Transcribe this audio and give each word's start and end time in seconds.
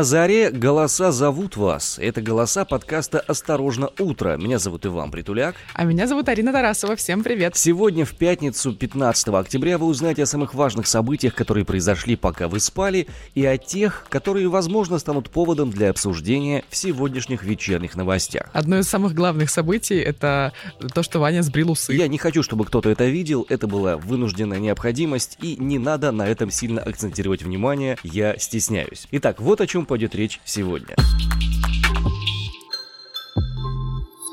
На 0.00 0.04
заре 0.04 0.50
голоса 0.50 1.12
зовут 1.12 1.58
вас. 1.58 1.98
Это 1.98 2.22
голоса 2.22 2.64
подкаста 2.64 3.20
«Осторожно, 3.20 3.90
утро». 3.98 4.38
Меня 4.38 4.58
зовут 4.58 4.86
Иван 4.86 5.10
Притуляк. 5.10 5.56
А 5.74 5.84
меня 5.84 6.06
зовут 6.06 6.30
Арина 6.30 6.52
Тарасова. 6.52 6.96
Всем 6.96 7.22
привет. 7.22 7.54
Сегодня, 7.54 8.06
в 8.06 8.14
пятницу, 8.14 8.72
15 8.72 9.28
октября, 9.28 9.76
вы 9.76 9.84
узнаете 9.84 10.22
о 10.22 10.26
самых 10.26 10.54
важных 10.54 10.86
событиях, 10.86 11.34
которые 11.34 11.66
произошли, 11.66 12.16
пока 12.16 12.48
вы 12.48 12.60
спали, 12.60 13.08
и 13.34 13.44
о 13.44 13.58
тех, 13.58 14.06
которые, 14.08 14.48
возможно, 14.48 14.98
станут 14.98 15.28
поводом 15.28 15.68
для 15.68 15.90
обсуждения 15.90 16.64
в 16.70 16.76
сегодняшних 16.76 17.44
вечерних 17.44 17.94
новостях. 17.94 18.48
Одно 18.54 18.78
из 18.78 18.88
самых 18.88 19.12
главных 19.12 19.50
событий— 19.50 19.98
это 19.98 20.54
то, 20.94 21.02
что 21.02 21.18
Ваня 21.18 21.42
сбрил 21.42 21.72
усы. 21.72 21.92
Я 21.92 22.08
не 22.08 22.16
хочу, 22.16 22.42
чтобы 22.42 22.64
кто-то 22.64 22.88
это 22.88 23.04
видел. 23.04 23.44
Это 23.50 23.66
была 23.66 23.98
вынужденная 23.98 24.60
необходимость, 24.60 25.36
и 25.42 25.56
не 25.58 25.78
надо 25.78 26.10
на 26.10 26.26
этом 26.26 26.50
сильно 26.50 26.80
акцентировать 26.80 27.42
внимание. 27.42 27.98
Я 28.02 28.38
стесняюсь. 28.38 29.06
Итак, 29.10 29.42
вот 29.42 29.60
о 29.60 29.66
чем 29.66 29.84
пойдет 29.90 30.14
речь 30.14 30.40
сегодня. 30.44 30.94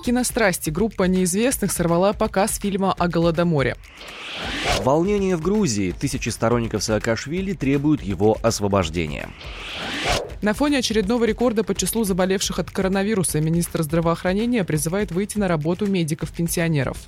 Кинострасти 0.05 0.70
группа 0.70 1.05
неизвестных 1.05 1.71
сорвала 1.71 2.13
показ 2.13 2.59
фильма 2.59 2.93
о 2.93 3.07
Голодоморе. 3.07 3.75
Волнение 4.83 5.35
в 5.35 5.41
Грузии. 5.41 5.95
Тысячи 5.99 6.30
сторонников 6.30 6.83
Саакашвили 6.83 7.53
требуют 7.53 8.03
его 8.03 8.38
освобождения. 8.43 9.30
На 10.44 10.53
фоне 10.53 10.78
очередного 10.78 11.25
рекорда 11.25 11.63
по 11.63 11.73
числу 11.73 12.03
заболевших 12.03 12.59
от 12.59 12.69
коронавируса 12.69 13.41
министр 13.41 13.81
здравоохранения 13.81 14.63
призывает 14.63 15.11
выйти 15.11 15.39
на 15.39 15.47
работу 15.47 15.88
медиков-пенсионеров. 15.88 17.00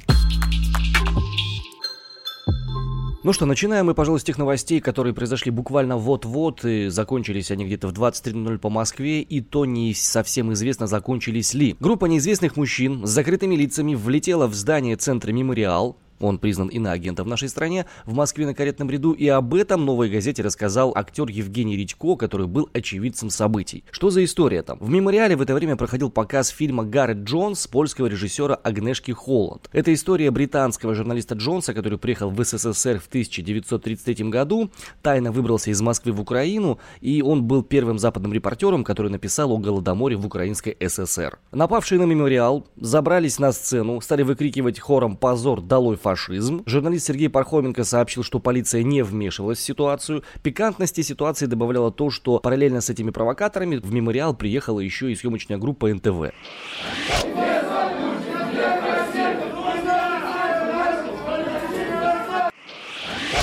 Ну 3.22 3.34
что, 3.34 3.45
начинаем 3.45 3.88
мы, 3.88 3.95
пожалуй, 3.95 4.22
с 4.22 4.23
тех 4.23 4.38
новостей, 4.38 4.80
которые 4.80 5.14
произошли 5.14 5.52
буквально 5.52 5.98
вот-вот, 5.98 6.64
и 6.64 6.88
закончились 6.88 7.52
они 7.52 7.66
где-то 7.66 7.89
в 7.89 7.92
23.00 7.92 8.59
по 8.59 8.70
Москве, 8.70 9.22
и 9.22 9.42
то 9.42 9.66
не 9.66 9.94
совсем 9.94 10.53
известно, 10.53 10.88
закончились 10.88 11.53
ли. 11.53 11.76
Группа 11.81 12.06
неизвестных 12.06 12.56
мужчин 12.56 13.06
с 13.06 13.09
закрытыми 13.09 13.56
лицами 13.56 13.94
влетела 13.94 14.48
в 14.48 14.53
здание 14.53 14.95
центра 14.95 15.34
«Мемориал», 15.34 15.98
он 16.20 16.38
признан 16.38 16.67
иноагентом 16.67 17.25
в 17.25 17.30
нашей 17.30 17.50
стране, 17.50 17.86
в 18.06 18.14
Москве 18.14 18.45
на 18.45 18.53
каретном 18.53 18.89
ряду, 18.89 19.14
и 19.14 19.28
об 19.28 19.53
этом 19.53 19.86
новой 19.86 20.09
газете 20.09 20.44
рассказал 20.44 20.92
актер 20.95 21.28
Евгений 21.28 21.78
Редько, 21.78 22.16
который 22.16 22.48
был 22.48 22.70
очевидцем 22.73 23.30
событий. 23.30 23.84
Что 23.92 24.09
за 24.09 24.23
история 24.23 24.64
там? 24.64 24.78
В 24.80 24.89
мемориале 24.89 25.36
в 25.36 25.42
это 25.42 25.53
время 25.53 25.76
проходил 25.76 26.09
показ 26.09 26.50
фильма 26.50 26.84
Гаррет 26.84 27.20
Джонс 27.20 27.67
польского 27.67 28.08
режиссера 28.08 28.56
Агнешки 28.56 29.11
Холланд. 29.11 29.70
Это 29.72 29.94
история 29.94 30.31
британского 30.31 30.94
журналиста 30.95 31.36
Джонса, 31.36 31.73
который 31.73 31.98
приехал 31.98 32.30
в 32.30 32.44
СССР 32.44 33.00
в 33.00 33.08
1933 33.08 34.30
году, 34.30 34.72
тайно 35.02 35.31
выбрался 35.31 35.72
из 35.72 35.81
Москвы 35.81 36.11
в 36.11 36.22
Украину, 36.22 36.80
и 37.02 37.22
он 37.22 37.44
был 37.44 37.64
первым 37.64 38.00
западным 38.00 38.33
репортером, 38.33 38.83
который 38.83 39.11
написал 39.11 39.52
о 39.52 39.58
Голодоморе 39.58 40.16
в 40.16 40.26
Украинской 40.26 40.76
ССР. 40.80 41.39
Напавшие 41.52 42.00
на 42.00 42.04
мемориал 42.04 42.67
забрались 42.76 43.39
на 43.39 43.52
сцену, 43.52 44.02
стали 44.02 44.23
выкрикивать 44.23 44.80
хором 44.80 45.17
«Позор! 45.17 45.61
Долой 45.61 45.95
фашизм. 45.95 46.08
Журналист 46.65 47.07
Сергей 47.07 47.29
Пархоменко 47.29 47.83
сообщил, 47.83 48.23
что 48.23 48.39
полиция 48.39 48.83
не 48.83 49.03
вмешивалась 49.03 49.59
в 49.59 49.63
ситуацию. 49.63 50.23
Пикантности 50.41 51.02
ситуации 51.02 51.45
добавляло 51.45 51.91
то, 51.91 52.09
что 52.09 52.39
параллельно 52.39 52.81
с 52.81 52.89
этими 52.89 53.11
провокаторами 53.11 53.77
в 53.77 53.91
мемориал 53.93 54.35
приехала 54.35 54.80
еще 54.80 55.11
и 55.11 55.15
съемочная 55.15 55.57
группа 55.57 55.93
НТВ. 55.93 56.33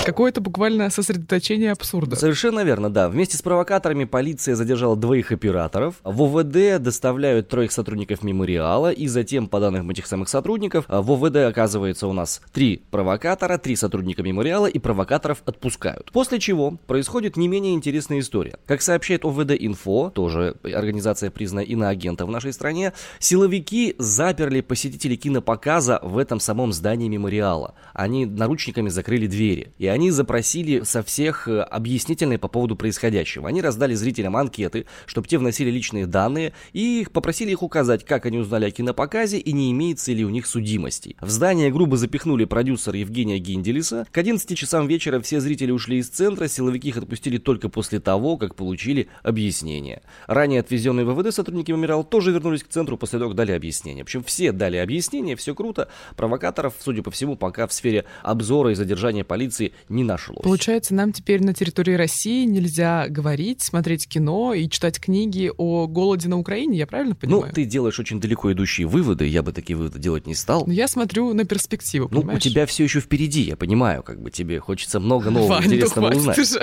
Какое-то 0.07 0.39
буквально 0.39 0.89
сосредоточение 0.89 1.73
абсурда. 1.73 2.15
Совершенно 2.15 2.63
верно, 2.63 2.89
да. 2.89 3.09
Вместе 3.09 3.35
с 3.35 3.41
провокаторами 3.41 4.05
полиция 4.05 4.55
задержала 4.55 4.95
двоих 4.95 5.33
операторов. 5.33 5.95
В 6.05 6.23
ОВД 6.23 6.81
доставляют 6.81 7.49
троих 7.49 7.73
сотрудников 7.73 8.23
мемориала. 8.23 8.89
И 8.89 9.07
затем, 9.07 9.49
по 9.49 9.59
данным 9.59 9.89
этих 9.89 10.07
самых 10.07 10.29
сотрудников, 10.29 10.85
в 10.87 11.11
ОВД 11.11 11.35
оказывается 11.49 12.07
у 12.07 12.13
нас 12.13 12.41
три 12.53 12.83
провокатора, 12.89 13.57
три 13.57 13.75
сотрудника 13.75 14.23
мемориала 14.23 14.67
и 14.67 14.79
провокаторов 14.79 15.43
отпускают. 15.45 16.09
После 16.13 16.39
чего 16.39 16.77
происходит 16.87 17.35
не 17.35 17.49
менее 17.49 17.73
интересная 17.73 18.19
история. 18.19 18.59
Как 18.65 18.81
сообщает 18.81 19.25
ОВД 19.25 19.51
Инфо, 19.59 20.09
тоже 20.11 20.55
организация 20.63 21.31
признана 21.31 21.65
иноагента 21.65 22.25
в 22.25 22.31
нашей 22.31 22.53
стране, 22.53 22.93
силовики 23.19 23.93
заперли 23.97 24.61
посетителей 24.61 25.17
кинопоказа 25.17 25.99
в 26.01 26.17
этом 26.17 26.39
самом 26.39 26.71
здании 26.71 27.09
мемориала. 27.09 27.73
Они 27.93 28.25
наручниками 28.25 28.87
закрыли 28.87 29.27
двери. 29.27 29.73
И 29.77 29.96
они 29.97 30.11
запросили 30.11 30.83
со 30.83 31.01
всех 31.01 31.47
э, 31.47 31.59
объяснительные 31.61 32.37
по 32.37 32.47
поводу 32.47 32.75
происходящего. 32.75 33.49
Они 33.49 33.61
раздали 33.61 33.95
зрителям 33.95 34.37
анкеты, 34.37 34.85
чтобы 35.07 35.27
те 35.27 35.39
вносили 35.39 35.71
личные 35.71 36.05
данные, 36.05 36.53
и 36.71 37.07
попросили 37.11 37.51
их 37.51 37.63
указать, 37.63 38.05
как 38.05 38.27
они 38.27 38.37
узнали 38.37 38.65
о 38.65 38.71
кинопоказе 38.71 39.39
и 39.39 39.51
не 39.53 39.71
имеется 39.71 40.13
ли 40.13 40.23
у 40.23 40.29
них 40.29 40.45
судимостей. 40.45 41.17
В 41.19 41.31
здание 41.31 41.71
грубо 41.71 41.97
запихнули 41.97 42.45
продюсер 42.45 42.93
Евгения 42.93 43.39
Гинделиса. 43.39 44.05
К 44.11 44.19
11 44.19 44.55
часам 44.55 44.87
вечера 44.87 45.19
все 45.19 45.39
зрители 45.39 45.71
ушли 45.71 45.97
из 45.97 46.09
центра, 46.09 46.47
силовики 46.47 46.89
их 46.89 46.97
отпустили 46.97 47.39
только 47.39 47.67
после 47.67 47.99
того, 47.99 48.37
как 48.37 48.53
получили 48.53 49.07
объяснение. 49.23 50.03
Ранее 50.27 50.59
отвезенные 50.59 51.05
в 51.05 51.15
ВВД 51.15 51.33
сотрудники 51.33 51.71
Мемориал 51.71 52.03
тоже 52.03 52.31
вернулись 52.31 52.61
к 52.61 52.67
центру, 52.67 52.97
после 52.97 53.17
того, 53.17 53.31
как 53.31 53.37
дали 53.37 53.51
объяснение. 53.51 54.03
В 54.03 54.05
общем, 54.05 54.23
все 54.23 54.51
дали 54.51 54.77
объяснение, 54.77 55.35
все 55.35 55.55
круто. 55.55 55.89
Провокаторов, 56.15 56.75
судя 56.79 57.01
по 57.01 57.09
всему, 57.09 57.35
пока 57.35 57.65
в 57.65 57.73
сфере 57.73 58.05
обзора 58.21 58.73
и 58.73 58.75
задержания 58.75 59.23
полиции 59.23 59.73
не 59.89 60.03
нашлось. 60.03 60.41
Получается, 60.43 60.93
нам 60.93 61.11
теперь 61.13 61.43
на 61.43 61.53
территории 61.53 61.93
России 61.93 62.45
нельзя 62.45 63.07
говорить, 63.09 63.61
смотреть 63.61 64.07
кино 64.07 64.53
и 64.53 64.69
читать 64.69 64.99
книги 64.99 65.51
о 65.57 65.87
голоде 65.87 66.27
на 66.27 66.37
Украине, 66.37 66.77
я 66.77 66.87
правильно 66.87 67.15
понимаю? 67.15 67.45
Ну, 67.47 67.53
ты 67.53 67.65
делаешь 67.65 67.99
очень 67.99 68.19
далеко 68.19 68.51
идущие 68.51 68.87
выводы, 68.87 69.25
я 69.27 69.43
бы 69.43 69.51
такие 69.53 69.75
выводы 69.77 69.99
делать 69.99 70.27
не 70.27 70.35
стал. 70.35 70.65
Но 70.65 70.73
я 70.73 70.87
смотрю 70.87 71.33
на 71.33 71.45
перспективу, 71.45 72.07
Ну, 72.11 72.21
понимаешь? 72.21 72.37
у 72.45 72.49
тебя 72.49 72.65
все 72.65 72.83
еще 72.83 72.99
впереди, 72.99 73.41
я 73.41 73.55
понимаю, 73.55 74.03
как 74.03 74.21
бы 74.21 74.31
тебе 74.31 74.59
хочется 74.59 74.99
много 74.99 75.29
нового 75.29 75.49
Вань, 75.49 75.63
ну 75.67 75.73
интересного 75.75 76.13
узнать. 76.13 76.37
уже 76.39 76.59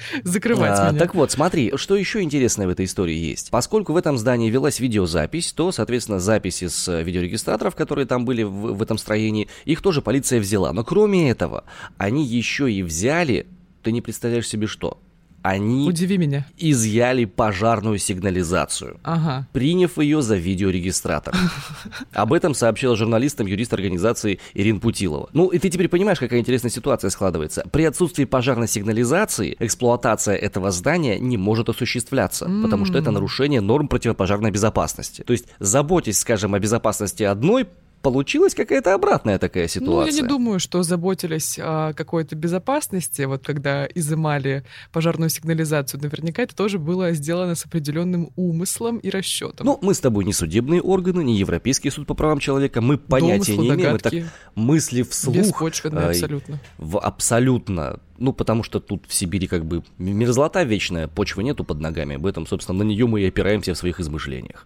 закрывать 0.24 0.78
А, 0.78 0.90
меня. 0.90 0.98
так 0.98 1.14
вот, 1.14 1.30
смотри, 1.30 1.72
что 1.76 1.96
еще 1.96 2.22
интересное 2.22 2.66
в 2.66 2.70
этой 2.70 2.84
истории 2.86 3.14
есть. 3.16 3.50
Поскольку 3.50 3.92
в 3.92 3.96
этом 3.96 4.18
здании 4.18 4.50
велась 4.50 4.80
видеозапись, 4.80 5.52
то, 5.52 5.72
соответственно, 5.72 6.20
записи 6.20 6.68
с 6.68 6.88
э, 6.88 7.02
видеорегистраторов, 7.02 7.74
которые 7.74 8.06
там 8.06 8.24
были 8.24 8.42
в, 8.42 8.74
в 8.74 8.82
этом 8.82 8.98
строении, 8.98 9.48
их 9.64 9.82
тоже 9.82 10.02
полиция 10.02 10.40
взяла. 10.40 10.72
Но 10.72 10.84
кроме 10.84 11.30
этого, 11.30 11.64
они 11.98 12.24
еще 12.24 12.70
и 12.70 12.82
взяли, 12.82 13.46
ты 13.82 13.92
не 13.92 14.00
представляешь 14.00 14.48
себе 14.48 14.66
что, 14.66 14.98
они 15.42 15.88
Удиви 15.88 16.18
меня. 16.18 16.46
изъяли 16.58 17.24
пожарную 17.24 17.98
сигнализацию 17.98 18.98
Ага. 19.02 19.46
приняв 19.52 19.98
ее 19.98 20.22
за 20.22 20.36
видеорегистратор. 20.36 21.34
Об 22.12 22.32
этом 22.32 22.54
сообщила 22.54 22.96
журналистам 22.96 23.46
юрист 23.46 23.72
организации 23.72 24.38
Ирин 24.54 24.80
Путилова. 24.80 25.28
Ну 25.32 25.48
и 25.48 25.58
ты 25.58 25.70
теперь 25.70 25.88
понимаешь, 25.88 26.18
какая 26.18 26.40
интересная 26.40 26.70
ситуация 26.70 27.10
складывается. 27.10 27.64
При 27.72 27.84
отсутствии 27.84 28.24
пожарной 28.24 28.68
сигнализации 28.68 29.56
эксплуатация 29.58 30.36
этого 30.36 30.70
здания 30.70 31.18
не 31.18 31.36
может 31.36 31.68
осуществляться, 31.68 32.46
потому 32.62 32.84
что 32.84 32.98
это 32.98 33.10
нарушение 33.10 33.60
норм 33.60 33.88
противопожарной 33.88 34.50
безопасности. 34.50 35.22
То 35.22 35.32
есть 35.32 35.46
заботясь, 35.58 36.18
скажем, 36.18 36.54
о 36.54 36.58
безопасности 36.58 37.22
одной 37.22 37.66
получилась 38.02 38.54
какая-то 38.54 38.94
обратная 38.94 39.38
такая 39.38 39.64
Ну, 39.64 39.68
ситуация. 39.68 40.14
я 40.14 40.22
не 40.22 40.28
думаю, 40.28 40.58
что 40.58 40.82
заботились 40.82 41.58
о 41.60 41.92
какой-то 41.92 42.36
безопасности, 42.36 43.22
вот 43.22 43.44
когда 43.44 43.86
изымали 43.86 44.64
пожарную 44.92 45.30
сигнализацию. 45.30 46.00
Наверняка 46.00 46.42
это 46.42 46.54
тоже 46.56 46.78
было 46.78 47.12
сделано 47.12 47.54
с 47.54 47.64
определенным 47.66 48.30
умыслом 48.36 48.98
и 48.98 49.10
расчетом. 49.10 49.66
Ну, 49.66 49.78
мы 49.82 49.94
с 49.94 50.00
тобой 50.00 50.24
не 50.24 50.32
судебные 50.32 50.80
органы, 50.80 51.22
не 51.22 51.36
Европейский 51.36 51.90
суд 51.90 52.06
по 52.06 52.14
правам 52.14 52.38
человека, 52.38 52.80
мы 52.80 52.98
понятия 52.98 53.54
Домыслы, 53.54 53.56
не 53.56 53.68
имеем, 53.68 53.96
догадки. 53.96 54.26
мысли 54.54 55.02
вслух. 55.02 55.36
Беспочвенные 55.36 56.06
э, 56.06 56.10
абсолютно. 56.10 56.58
В 56.78 56.98
абсолютно. 56.98 58.00
Ну, 58.18 58.32
потому 58.32 58.62
что 58.62 58.80
тут 58.80 59.04
в 59.08 59.14
Сибири 59.14 59.46
как 59.46 59.64
бы 59.64 59.82
мерзлота 59.98 60.62
вечная, 60.62 61.08
почвы 61.08 61.42
нету 61.42 61.64
под 61.64 61.80
ногами. 61.80 62.16
Об 62.16 62.26
этом, 62.26 62.46
собственно, 62.46 62.84
на 62.84 62.88
нее 62.88 63.06
мы 63.06 63.22
и 63.22 63.28
опираемся 63.28 63.72
в 63.74 63.78
своих 63.78 63.98
измышлениях. 64.00 64.62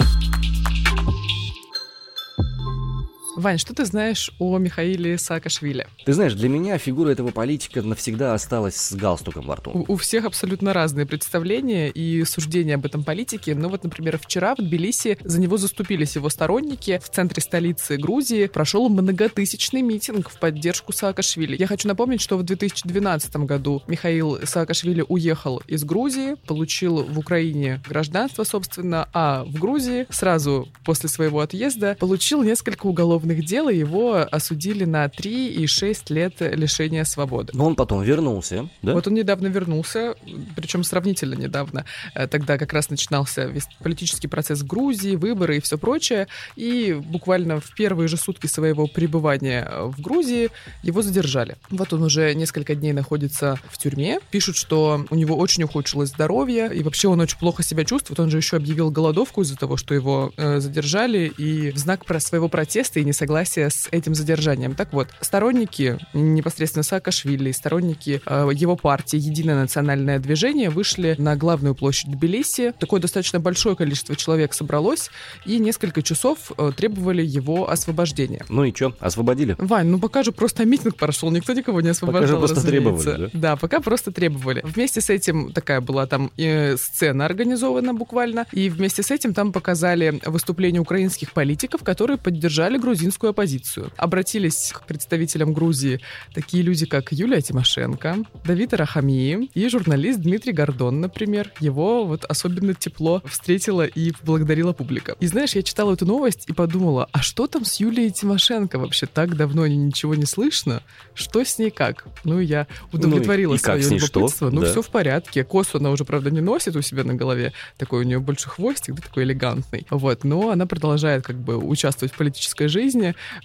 Вань, 3.37 3.59
что 3.59 3.75
ты 3.75 3.85
знаешь 3.85 4.31
о 4.39 4.59
Михаиле 4.59 5.19
Саакашвили? 5.19 5.89
Ты 6.05 6.13
знаешь, 6.13 6.35
для 6.35 6.49
меня 6.49 6.79
фигура 6.79 7.11
этого 7.11 7.31
политика 7.31 7.83
навсегда 7.83 8.33
осталась 8.33 8.77
с 8.77 8.95
галстуком 8.95 9.47
во 9.47 9.57
рту. 9.57 9.73
У, 9.73 9.95
у 9.95 9.97
всех 9.97 10.25
абсолютно 10.25 10.73
разные 10.73 11.05
представления 11.05 11.91
и 11.91 12.25
суждения 12.25 12.77
об 12.77 12.87
этом 12.87 13.03
политике. 13.03 13.57
Ну 13.57 13.69
вот, 13.69 13.83
например, 13.83 14.19
вчера 14.19 14.55
в 14.55 14.59
Тбилиси 14.59 15.19
за 15.25 15.41
него 15.41 15.57
заступились 15.57 16.15
его 16.15 16.29
сторонники. 16.29 17.01
В 17.03 17.09
центре 17.09 17.43
столицы 17.43 17.97
Грузии 17.97 18.47
прошел 18.47 18.89
многотысячный 18.89 19.83
митинг 19.83 20.31
в 20.31 20.39
поддержку 20.39 20.93
Саакашвили. 20.93 21.57
Я 21.59 21.67
хочу 21.67 21.89
напомнить, 21.89 22.21
что 22.21 22.37
в 22.39 22.45
2012 22.45 23.37
году 23.39 23.83
Михаил 23.89 24.39
Саакашвили 24.45 25.05
уехал 25.09 25.61
из 25.67 25.83
Грузии, 25.83 26.37
получил 26.47 27.03
в 27.03 27.19
Украине 27.19 27.83
гражданство, 27.89 28.45
собственно, 28.45 29.09
а 29.13 29.45
в 29.45 29.59
Грузии 29.59 30.07
сразу 30.11 30.69
после 30.85 31.09
своего 31.09 31.41
отъезда 31.41 31.97
получил 31.99 32.45
несколько 32.45 32.87
уголовных 32.87 33.24
уголовных 33.25 33.45
дел, 33.45 33.69
и 33.69 33.77
его 33.77 34.27
осудили 34.31 34.85
на 34.85 35.09
3 35.09 35.49
и 35.49 35.67
6 35.67 36.11
лет 36.11 36.35
лишения 36.41 37.05
свободы. 37.05 37.53
Но 37.55 37.67
он 37.67 37.75
потом 37.75 38.03
вернулся, 38.03 38.69
да? 38.83 38.95
Вот 38.95 39.07
он 39.07 39.15
недавно 39.15 39.49
вернулся, 39.49 40.15
причем 40.57 40.85
сравнительно 40.85 41.35
недавно. 41.35 41.85
Э, 42.15 42.27
тогда 42.27 42.59
как 42.59 42.73
раз 42.73 42.91
начинался 42.91 43.45
весь 43.45 43.67
политический 43.83 44.29
процесс 44.29 44.61
в 44.61 44.67
Грузии, 44.67 45.17
выборы 45.17 45.57
и 45.57 45.61
все 45.61 45.79
прочее. 45.79 46.27
И 46.57 46.93
буквально 46.93 47.61
в 47.61 47.75
первые 47.75 48.09
же 48.09 48.17
сутки 48.17 48.47
своего 48.47 48.87
пребывания 48.87 49.69
в 49.73 50.01
Грузии 50.01 50.51
его 50.83 51.03
задержали. 51.03 51.57
Вот 51.71 51.93
он 51.93 52.03
уже 52.03 52.35
несколько 52.35 52.75
дней 52.75 52.93
находится 52.93 53.59
в 53.71 53.79
тюрьме. 53.79 54.21
Пишут, 54.31 54.57
что 54.57 55.05
у 55.11 55.15
него 55.15 55.37
очень 55.37 55.65
ухудшилось 55.65 56.11
здоровье, 56.11 56.71
и 56.75 56.83
вообще 56.83 57.09
он 57.09 57.21
очень 57.21 57.39
плохо 57.39 57.63
себя 57.63 57.85
чувствует. 57.85 58.21
Он 58.21 58.31
же 58.31 58.37
еще 58.37 58.57
объявил 58.57 58.91
голодовку 58.91 59.43
из-за 59.43 59.57
того, 59.57 59.77
что 59.77 59.95
его 59.95 60.33
э, 60.37 60.61
задержали, 60.61 61.33
и 61.39 61.71
в 61.71 61.79
знак 61.79 62.05
про 62.05 62.21
своего 62.21 62.49
протеста 62.49 63.01
и 63.01 63.05
несогласия 63.15 63.71
с 63.71 63.89
этим 63.93 64.15
задержанием. 64.15 64.75
Так 64.75 64.93
вот, 64.93 65.09
сторонники 65.21 65.99
непосредственно 66.13 66.83
Саакашвили, 66.83 67.53
сторонники 67.53 68.21
э, 68.27 68.51
его 68.53 68.77
партии 68.77 69.17
«Единое 69.17 69.55
национальное 69.55 70.19
движение» 70.19 70.69
вышли 70.71 71.15
на 71.19 71.37
главную 71.37 71.75
площадь 71.75 72.11
Тбилиси. 72.11 72.75
Такое 72.79 73.01
достаточно 73.01 73.39
большое 73.41 73.77
количество 73.77 74.17
человек 74.17 74.53
собралось, 74.53 75.11
и 75.47 75.59
несколько 75.59 76.03
часов 76.03 76.53
э, 76.59 76.73
требовали 76.77 77.25
его 77.25 77.71
освобождения. 77.71 78.45
Ну 78.49 78.65
и 78.65 78.75
что, 78.75 78.95
освободили? 78.99 79.55
Вань, 79.59 79.87
ну 79.87 79.99
пока 80.01 80.23
же 80.23 80.33
просто 80.33 80.65
митинг 80.65 80.97
прошел, 80.97 81.31
никто 81.31 81.53
никого 81.53 81.81
не 81.81 81.91
освобождал, 81.91 82.23
Пока 82.23 82.33
же 82.33 82.39
просто 82.39 82.57
разумеется. 82.57 83.05
требовали, 83.05 83.31
да? 83.33 83.39
Да, 83.41 83.57
пока 83.57 83.81
просто 83.81 84.11
требовали. 84.11 84.61
Вместе 84.65 85.01
с 85.01 85.09
этим 85.09 85.53
такая 85.53 85.81
была 85.81 86.07
там 86.07 86.33
э, 86.37 86.77
сцена 86.77 87.25
организована 87.27 87.95
буквально, 87.95 88.47
и 88.53 88.69
вместе 88.69 89.03
с 89.03 89.11
этим 89.11 89.35
там 89.35 89.53
показали 89.53 90.21
выступление 90.27 90.81
украинских 90.81 91.33
политиков, 91.33 91.83
которые 91.85 92.19
поддержали 92.19 92.77
грузинскую 92.79 93.04
оппозицию. 93.31 93.91
Обратились 93.97 94.73
к 94.73 94.87
представителям 94.87 95.53
Грузии 95.53 96.01
такие 96.35 96.63
люди, 96.63 96.87
как 96.87 97.13
Юлия 97.13 97.41
Тимошенко, 97.41 98.19
Давид 98.45 98.75
Рахамии 98.75 99.51
и 99.55 99.69
журналист 99.69 100.21
Дмитрий 100.21 100.53
Гордон, 100.53 101.01
например. 101.01 101.53
Его 101.61 102.05
вот 102.05 102.25
особенно 102.25 102.75
тепло 102.75 103.23
встретила 103.27 103.87
и 103.87 104.13
поблагодарила 104.13 104.73
публика. 104.73 105.17
И 105.21 105.27
знаешь, 105.27 105.55
я 105.55 105.63
читала 105.63 105.95
эту 105.95 106.07
новость 106.07 106.45
и 106.47 106.53
подумала, 106.53 107.09
а 107.13 107.23
что 107.23 107.47
там 107.47 107.65
с 107.65 107.81
Юлией 107.81 108.11
Тимошенко 108.11 108.79
вообще? 108.79 109.07
Так 109.07 109.37
давно 109.37 109.67
ничего 109.67 110.15
не 110.15 110.27
слышно. 110.27 110.83
Что 111.15 111.45
с 111.45 111.59
ней 111.59 111.71
как? 111.71 112.07
Ну, 112.25 112.41
я 112.41 112.67
удовлетворила 112.93 113.53
ну, 113.53 113.59
свое 113.59 113.83
любопытство. 113.83 114.49
Что? 114.49 114.51
Ну, 114.51 114.61
да. 114.63 114.71
все 114.71 114.83
в 114.83 114.89
порядке. 114.89 115.45
Косу 115.45 115.79
она 115.79 115.91
уже, 115.91 116.05
правда, 116.05 116.31
не 116.31 116.41
носит 116.41 116.77
у 116.77 116.83
себя 116.83 117.05
на 117.05 117.15
голове. 117.15 117.53
Такой 117.79 118.01
у 118.01 118.03
нее 118.03 118.21
больше 118.21 118.49
хвостик, 118.49 118.95
да, 118.95 119.03
такой 119.03 119.25
элегантный. 119.25 119.87
Вот. 119.91 120.25
Но 120.25 120.51
она 120.51 120.67
продолжает 120.67 121.25
как 121.25 121.37
бы 121.37 121.57
участвовать 121.57 122.13
в 122.13 122.17
политической 122.17 122.69
жизни. 122.69 122.94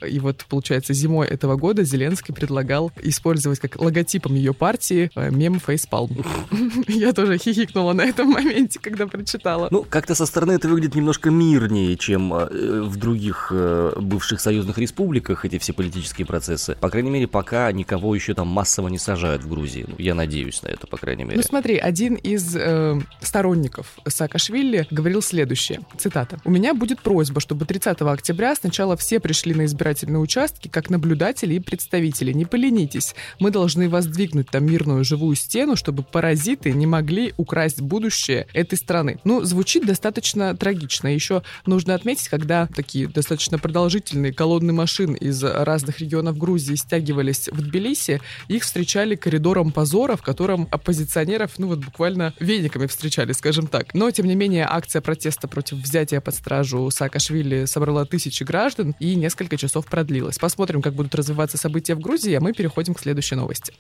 И 0.06 0.20
вот, 0.20 0.46
получается, 0.50 0.94
зимой 0.94 1.28
этого 1.28 1.56
года 1.56 1.84
Зеленский 1.84 2.34
предлагал 2.34 2.92
использовать 3.02 3.60
как 3.60 3.80
логотипом 3.80 4.36
ее 4.36 4.54
партии 4.54 5.12
э, 5.16 5.32
мем 5.32 5.60
фейспалм. 5.60 6.10
Я 6.88 7.14
тоже 7.14 7.38
хихикнула 7.38 7.94
на 7.94 8.02
этом 8.02 8.30
моменте, 8.30 8.80
когда 8.80 9.08
прочитала. 9.08 9.68
Ну, 9.72 9.86
как-то 9.90 10.16
со 10.16 10.26
стороны 10.26 10.54
это 10.54 10.68
выглядит 10.68 10.96
немножко 10.96 11.30
мирнее, 11.30 11.96
чем 11.98 12.34
э, 12.34 12.82
в 12.84 12.98
других 12.98 13.50
э, 13.52 13.94
бывших 13.98 14.42
союзных 14.42 14.78
республиках 14.78 15.46
эти 15.46 15.58
все 15.58 15.74
политические 15.74 16.26
процессы. 16.26 16.76
По 16.80 16.90
крайней 16.90 17.10
мере, 17.10 17.28
пока 17.28 17.72
никого 17.72 18.16
еще 18.16 18.34
там 18.34 18.48
массово 18.48 18.88
не 18.90 19.00
сажают 19.00 19.44
в 19.44 19.50
Грузии. 19.50 19.86
Ну, 19.88 19.96
я 19.98 20.16
надеюсь 20.16 20.62
на 20.64 20.68
это, 20.68 20.88
по 20.88 20.98
крайней 20.98 21.24
мере. 21.24 21.38
Ну 21.38 21.44
смотри, 21.44 21.78
один 21.78 22.16
из 22.16 22.56
э, 22.56 23.00
сторонников 23.22 23.98
Саакашвили 24.08 24.88
говорил 24.92 25.22
следующее, 25.22 25.82
цитата. 25.98 26.40
«У 26.46 26.52
меня 26.52 26.74
будет 26.74 27.02
просьба, 27.02 27.40
чтобы 27.40 27.66
30 27.66 28.02
октября 28.02 28.56
сначала 28.56 28.98
все 28.98 29.20
пришли 29.20 29.39
на 29.48 29.66
избирательные 29.66 30.20
участки 30.20 30.68
как 30.68 30.90
наблюдатели 30.90 31.56
и 31.56 31.60
представители. 31.60 32.34
Не 32.34 32.46
поленитесь. 32.46 33.16
Мы 33.40 33.52
должны 33.52 33.90
воздвигнуть 33.90 34.50
там 34.50 34.66
мирную 34.66 35.04
живую 35.04 35.36
стену, 35.36 35.76
чтобы 35.76 36.04
паразиты 36.04 36.72
не 36.72 36.86
могли 36.88 37.34
украсть 37.38 37.82
будущее 37.82 38.48
этой 38.54 38.78
страны». 38.78 39.20
Ну, 39.24 39.44
звучит 39.44 39.86
достаточно 39.86 40.56
трагично. 40.56 41.08
Еще 41.08 41.44
нужно 41.66 41.96
отметить, 41.96 42.30
когда 42.30 42.68
такие 42.68 43.08
достаточно 43.08 43.58
продолжительные 43.58 44.34
колонны 44.34 44.74
машин 44.74 45.14
из 45.14 45.44
разных 45.44 46.00
регионов 46.00 46.38
Грузии 46.38 46.76
стягивались 46.76 47.50
в 47.50 47.62
Тбилиси, 47.62 48.22
их 48.48 48.64
встречали 48.64 49.16
коридором 49.16 49.72
позора, 49.72 50.16
в 50.16 50.22
котором 50.22 50.68
оппозиционеров, 50.72 51.52
ну 51.58 51.68
вот 51.68 51.80
буквально 51.80 52.34
вениками 52.40 52.88
встречали, 52.88 53.32
скажем 53.34 53.68
так. 53.68 53.94
Но, 53.94 54.10
тем 54.12 54.28
не 54.28 54.36
менее, 54.36 54.66
акция 54.70 55.02
протеста 55.02 55.48
против 55.48 55.78
взятия 55.78 56.22
под 56.22 56.36
стражу 56.36 56.90
Саакашвили 56.90 57.66
собрала 57.66 58.06
тысячи 58.06 58.44
граждан 58.44 58.96
и 59.00 59.16
несколько 59.16 59.29
часов 59.58 59.86
продлилась. 59.86 60.38
Посмотрим, 60.38 60.82
как 60.82 60.94
будут 60.94 61.16
развиваться 61.16 61.58
события 61.58 61.96
в 61.96 62.00
Грузии, 62.00 62.34
а 62.34 62.42
мы 62.42 62.54
переходим 62.54 62.94
к 62.94 63.00
следующей 63.00 63.36
новости. 63.36 63.74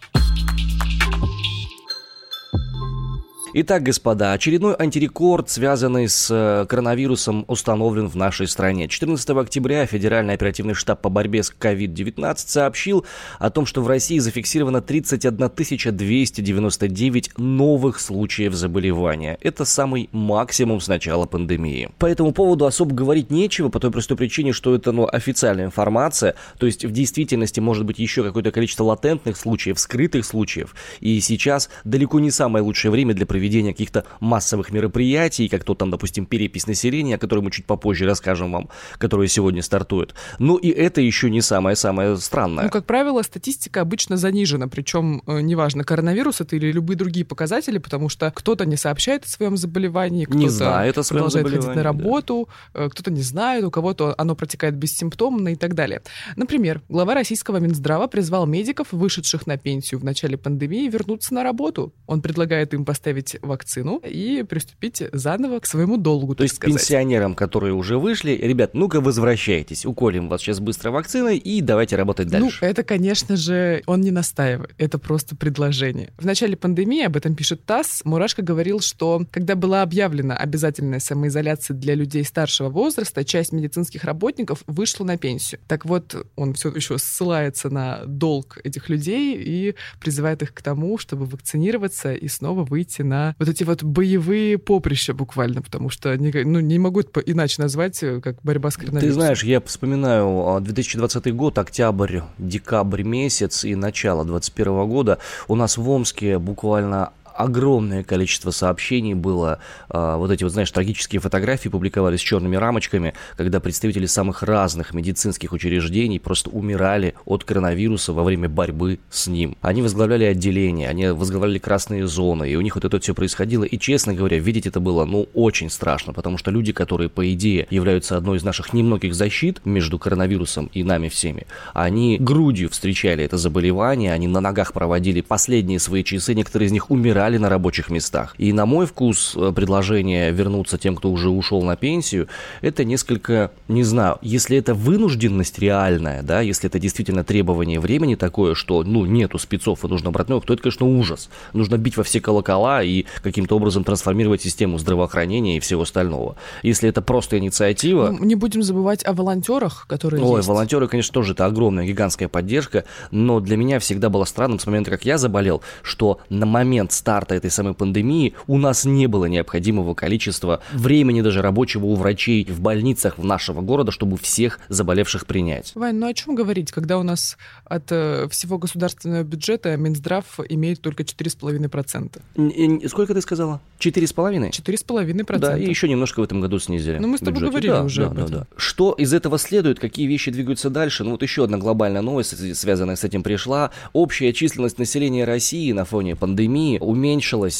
Итак, 3.51 3.81
господа, 3.81 4.33
очередной 4.33 4.75
антирекорд, 4.77 5.49
связанный 5.49 6.07
с 6.07 6.27
э, 6.29 6.67
коронавирусом, 6.67 7.45
установлен 7.47 8.07
в 8.07 8.15
нашей 8.15 8.47
стране. 8.47 8.87
14 8.87 9.27
октября 9.31 9.87
Федеральный 9.87 10.35
оперативный 10.35 10.75
штаб 10.75 11.01
по 11.01 11.09
борьбе 11.09 11.41
с 11.41 11.51
COVID-19 11.59 12.35
сообщил 12.37 13.07
о 13.39 13.49
том, 13.49 13.65
что 13.65 13.81
в 13.81 13.87
России 13.87 14.19
зафиксировано 14.19 14.81
31 14.83 15.49
299 15.97 17.37
новых 17.39 17.99
случаев 17.99 18.53
заболевания. 18.53 19.39
Это 19.41 19.65
самый 19.65 20.09
максимум 20.11 20.79
с 20.79 20.87
начала 20.87 21.25
пандемии. 21.25 21.89
По 21.97 22.05
этому 22.05 22.33
поводу 22.33 22.67
особо 22.67 22.93
говорить 22.93 23.31
нечего, 23.31 23.69
по 23.69 23.79
той 23.79 23.89
простой 23.89 24.15
причине, 24.15 24.53
что 24.53 24.75
это 24.75 24.91
ну, 24.91 25.07
официальная 25.11 25.65
информация, 25.65 26.35
то 26.59 26.67
есть 26.67 26.85
в 26.85 26.91
действительности 26.91 27.59
может 27.59 27.85
быть 27.85 27.97
еще 27.97 28.21
какое-то 28.23 28.51
количество 28.51 28.83
латентных 28.83 29.37
случаев, 29.37 29.79
скрытых 29.79 30.23
случаев, 30.23 30.75
и 30.99 31.19
сейчас 31.19 31.71
далеко 31.83 32.19
не 32.19 32.29
самое 32.29 32.63
лучшее 32.63 32.91
время 32.91 33.15
для 33.15 33.25
проведения 33.25 33.38
проведения 33.39 33.71
каких-то 33.71 34.03
массовых 34.19 34.71
мероприятий, 34.71 35.47
как 35.47 35.63
то 35.63 35.73
там, 35.73 35.89
допустим, 35.89 36.25
перепись 36.25 36.67
населения, 36.67 37.15
о 37.15 37.17
которой 37.17 37.39
мы 37.39 37.51
чуть 37.51 37.65
попозже 37.65 38.05
расскажем 38.05 38.51
вам, 38.51 38.69
которая 38.97 39.29
сегодня 39.29 39.61
стартует. 39.61 40.13
Ну 40.39 40.57
и 40.57 40.67
это 40.67 40.99
еще 40.99 41.29
не 41.29 41.41
самое-самое 41.41 42.17
странное. 42.17 42.65
Ну, 42.65 42.69
как 42.69 42.85
правило, 42.85 43.21
статистика 43.21 43.79
обычно 43.79 44.17
занижена, 44.17 44.67
причем 44.67 45.23
э, 45.25 45.39
неважно, 45.39 45.85
коронавирус 45.85 46.41
это 46.41 46.57
или 46.57 46.71
любые 46.73 46.97
другие 46.97 47.25
показатели, 47.25 47.77
потому 47.77 48.09
что 48.09 48.29
кто-то 48.35 48.65
не 48.65 48.75
сообщает 48.75 49.23
о 49.23 49.29
своем 49.29 49.55
заболевании, 49.55 50.25
кто-то 50.25 50.49
знает 50.49 50.97
о 50.97 51.03
своем 51.03 51.23
продолжает 51.23 51.47
ходить 51.47 51.75
на 51.75 51.83
работу, 51.83 52.49
да. 52.73 52.85
Э, 52.85 52.89
кто-то 52.89 53.09
не 53.09 53.21
знает, 53.21 53.63
у 53.63 53.71
кого-то 53.71 54.15
оно 54.17 54.35
протекает 54.35 54.75
бессимптомно 54.75 55.49
и 55.49 55.55
так 55.55 55.75
далее. 55.75 56.01
Например, 56.35 56.81
глава 56.89 57.13
российского 57.13 57.57
Минздрава 57.57 58.07
призвал 58.07 58.45
медиков, 58.45 58.87
вышедших 58.91 59.47
на 59.47 59.57
пенсию 59.57 60.01
в 60.01 60.03
начале 60.03 60.37
пандемии, 60.37 60.89
вернуться 60.89 61.33
на 61.33 61.43
работу. 61.43 61.93
Он 62.05 62.21
предлагает 62.21 62.73
им 62.73 62.83
поставить 62.83 63.28
получить 63.29 63.41
вакцину 63.41 64.01
и 64.05 64.43
приступить 64.43 65.03
заново 65.11 65.59
к 65.59 65.65
своему 65.65 65.97
долгу. 65.97 66.35
То 66.35 66.43
есть 66.43 66.55
сказать. 66.55 66.77
пенсионерам, 66.77 67.35
которые 67.35 67.73
уже 67.73 67.97
вышли, 67.97 68.31
ребят, 68.31 68.73
ну-ка 68.73 69.01
возвращайтесь, 69.01 69.85
уколем 69.85 70.29
вас 70.29 70.41
сейчас 70.41 70.59
быстро 70.59 70.91
вакциной 70.91 71.37
и 71.37 71.61
давайте 71.61 71.95
работать 71.95 72.27
ну, 72.27 72.39
дальше. 72.39 72.59
Ну, 72.61 72.67
это, 72.67 72.83
конечно 72.83 73.35
же, 73.35 73.83
он 73.85 74.01
не 74.01 74.11
настаивает, 74.11 74.73
это 74.77 74.97
просто 74.97 75.35
предложение. 75.35 76.11
В 76.17 76.25
начале 76.25 76.55
пандемии, 76.55 77.03
об 77.03 77.15
этом 77.15 77.35
пишет 77.35 77.65
ТАСС, 77.65 78.01
Мурашко 78.05 78.41
говорил, 78.41 78.79
что 78.79 79.25
когда 79.31 79.55
была 79.55 79.81
объявлена 79.81 80.35
обязательная 80.35 80.99
самоизоляция 80.99 81.75
для 81.75 81.95
людей 81.95 82.23
старшего 82.23 82.69
возраста, 82.69 83.23
часть 83.23 83.51
медицинских 83.51 84.03
работников 84.03 84.63
вышла 84.67 85.05
на 85.05 85.17
пенсию. 85.17 85.59
Так 85.67 85.85
вот, 85.85 86.15
он 86.35 86.53
все 86.53 86.69
еще 86.69 86.97
ссылается 86.97 87.69
на 87.69 88.03
долг 88.05 88.59
этих 88.63 88.89
людей 88.89 89.37
и 89.37 89.75
призывает 89.99 90.41
их 90.41 90.53
к 90.53 90.61
тому, 90.61 90.97
чтобы 90.97 91.25
вакцинироваться 91.25 92.13
и 92.13 92.27
снова 92.27 92.63
выйти 92.63 93.01
на 93.01 93.18
вот 93.39 93.49
эти 93.49 93.63
вот 93.63 93.83
боевые 93.83 94.57
поприща 94.57 95.13
буквально, 95.13 95.61
потому 95.61 95.89
что 95.89 96.17
не, 96.17 96.31
ну, 96.43 96.59
не 96.59 96.79
могу 96.79 97.01
это 97.01 97.19
иначе 97.19 97.61
назвать, 97.61 98.01
э, 98.03 98.21
как 98.21 98.37
борьба 98.43 98.71
с 98.71 98.77
коронавирусом. 98.77 99.09
Ты 99.09 99.13
знаешь, 99.13 99.43
я 99.43 99.61
вспоминаю 99.61 100.59
2020 100.61 101.27
а, 101.27 101.31
год, 101.31 101.57
октябрь, 101.57 102.21
декабрь 102.37 103.03
месяц 103.03 103.63
и 103.63 103.75
начало 103.75 104.23
2021 104.23 104.89
года. 104.89 105.19
У 105.47 105.55
нас 105.55 105.77
в 105.77 105.89
Омске 105.89 106.39
буквально 106.39 107.11
огромное 107.39 108.03
количество 108.03 108.51
сообщений 108.51 109.13
было. 109.13 109.59
А, 109.89 110.17
вот 110.17 110.29
эти 110.29 110.43
вот, 110.43 110.51
знаешь, 110.51 110.69
трагические 110.71 111.21
фотографии 111.21 111.69
публиковались 111.69 112.19
с 112.19 112.23
черными 112.23 112.57
рамочками, 112.57 113.13
когда 113.37 113.61
представители 113.61 114.07
самых 114.07 114.43
разных 114.43 114.93
медицинских 114.93 115.53
учреждений 115.53 116.19
просто 116.19 116.49
умирали 116.49 117.15
от 117.25 117.45
коронавируса 117.45 118.11
во 118.11 118.23
время 118.23 118.49
борьбы 118.49 118.99
с 119.09 119.27
ним. 119.27 119.55
Они 119.61 119.81
возглавляли 119.81 120.25
отделения, 120.25 120.89
они 120.89 121.07
возглавляли 121.07 121.59
красные 121.59 122.07
зоны, 122.07 122.49
и 122.49 122.55
у 122.57 122.61
них 122.61 122.75
вот 122.75 122.83
это 122.83 122.99
все 122.99 123.15
происходило. 123.15 123.63
И, 123.63 123.79
честно 123.79 124.13
говоря, 124.13 124.37
видеть 124.37 124.67
это 124.67 124.81
было, 124.81 125.05
ну, 125.05 125.29
очень 125.33 125.69
страшно, 125.69 126.11
потому 126.11 126.37
что 126.37 126.51
люди, 126.51 126.73
которые, 126.73 127.09
по 127.09 127.31
идее, 127.33 127.67
являются 127.69 128.17
одной 128.17 128.37
из 128.37 128.43
наших 128.43 128.73
немногих 128.73 129.15
защит 129.15 129.61
между 129.63 129.97
коронавирусом 129.97 130.69
и 130.73 130.83
нами 130.83 131.07
всеми, 131.07 131.47
они 131.73 132.17
грудью 132.17 132.69
встречали 132.69 133.23
это 133.23 133.37
заболевание, 133.37 134.11
они 134.11 134.27
на 134.27 134.41
ногах 134.41 134.73
проводили 134.73 135.21
последние 135.21 135.79
свои 135.79 136.03
часы, 136.03 136.33
некоторые 136.33 136.67
из 136.67 136.73
них 136.73 136.91
умирали 136.91 137.28
задержали 137.29 137.37
на 137.37 137.49
рабочих 137.49 137.89
местах. 137.89 138.35
И 138.37 138.53
на 138.53 138.65
мой 138.65 138.85
вкус 138.85 139.35
э, 139.35 139.51
предложение 139.55 140.31
вернуться 140.31 140.77
тем, 140.77 140.95
кто 140.95 141.11
уже 141.11 141.29
ушел 141.29 141.61
на 141.61 141.75
пенсию, 141.75 142.27
это 142.61 142.83
несколько, 142.83 143.51
не 143.67 143.83
знаю, 143.83 144.17
если 144.21 144.57
это 144.57 144.73
вынужденность 144.73 145.59
реальная, 145.59 146.23
да, 146.23 146.41
если 146.41 146.69
это 146.69 146.79
действительно 146.79 147.23
требование 147.23 147.79
времени 147.79 148.15
такое, 148.15 148.55
что, 148.55 148.83
ну, 148.83 149.05
нету 149.05 149.37
спецов 149.37 149.85
и 149.85 149.87
нужно 149.87 150.11
брать 150.11 150.29
новых, 150.29 150.45
то 150.45 150.53
это, 150.53 150.63
конечно, 150.63 150.85
ужас. 150.85 151.29
Нужно 151.53 151.77
бить 151.77 151.97
во 151.97 152.03
все 152.03 152.19
колокола 152.19 152.83
и 152.83 153.05
каким-то 153.23 153.55
образом 153.55 153.83
трансформировать 153.83 154.41
систему 154.41 154.77
здравоохранения 154.77 155.57
и 155.57 155.59
всего 155.59 155.83
остального. 155.83 156.35
Если 156.63 156.89
это 156.89 157.01
просто 157.01 157.37
инициатива... 157.37 158.11
Ну, 158.11 158.25
не 158.25 158.35
будем 158.35 158.63
забывать 158.63 159.05
о 159.05 159.13
волонтерах, 159.13 159.85
которые 159.87 160.23
Ой, 160.23 160.37
есть. 160.37 160.47
волонтеры, 160.47 160.87
конечно, 160.87 161.13
тоже 161.13 161.33
это 161.33 161.45
огромная, 161.45 161.85
гигантская 161.85 162.27
поддержка, 162.27 162.83
но 163.11 163.39
для 163.39 163.57
меня 163.57 163.79
всегда 163.79 164.09
было 164.09 164.25
странным 164.25 164.59
с 164.59 164.65
момента, 164.65 164.91
как 164.91 165.05
я 165.05 165.17
заболел, 165.17 165.61
что 165.83 166.19
на 166.29 166.45
момент 166.45 166.91
старта 166.91 167.18
этой 167.31 167.49
самой 167.51 167.73
пандемии 167.73 168.33
у 168.47 168.57
нас 168.57 168.85
не 168.85 169.07
было 169.07 169.25
необходимого 169.25 169.93
количества 169.93 170.61
времени 170.73 171.21
даже 171.21 171.41
рабочего 171.41 171.85
у 171.85 171.95
врачей 171.95 172.45
в 172.45 172.59
больницах 172.61 173.17
в 173.17 173.25
нашего 173.25 173.61
города, 173.61 173.91
чтобы 173.91 174.17
всех 174.17 174.59
заболевших 174.69 175.25
принять. 175.25 175.71
Вань, 175.75 175.95
ну 175.95 176.07
о 176.07 176.13
чем 176.13 176.35
говорить, 176.35 176.71
когда 176.71 176.97
у 176.97 177.03
нас 177.03 177.37
от 177.65 177.91
э, 177.91 178.27
всего 178.29 178.57
государственного 178.57 179.23
бюджета 179.23 179.75
Минздрав 179.77 180.39
имеет 180.49 180.81
только 180.81 181.03
4,5%? 181.03 182.21
Н- 182.35 182.51
н- 182.81 182.89
Сколько 182.89 183.13
ты 183.13 183.21
сказала? 183.21 183.61
Четыре 183.77 184.07
с 184.07 184.13
половиной? 184.13 184.49
4,5%. 184.49 185.37
Да, 185.39 185.57
и 185.57 185.67
еще 185.67 185.87
немножко 185.87 186.19
в 186.19 186.23
этом 186.23 186.41
году 186.41 186.59
снизили. 186.59 186.97
Ну, 186.97 187.07
мы 187.07 187.17
с 187.17 187.19
тобой 187.21 187.33
бюджет. 187.35 187.49
говорили 187.49 187.71
Да, 187.71 187.83
уже 187.83 188.01
да, 188.01 188.07
об 188.07 188.15
да, 188.15 188.21
этом. 188.23 188.33
да. 188.39 188.47
Что 188.57 188.93
из 188.93 189.13
этого 189.13 189.37
следует, 189.37 189.79
какие 189.79 190.07
вещи 190.07 190.31
двигаются 190.31 190.69
дальше? 190.69 191.03
Ну, 191.03 191.11
вот 191.11 191.23
еще 191.23 191.43
одна 191.43 191.57
глобальная 191.57 192.01
новость, 192.01 192.55
связанная 192.57 192.95
с 192.95 193.03
этим, 193.03 193.23
пришла. 193.23 193.71
Общая 193.93 194.33
численность 194.33 194.77
населения 194.77 195.25
России 195.25 195.71
на 195.71 195.85
фоне 195.85 196.15
пандемии 196.15 196.77
уменьшилась 196.79 196.98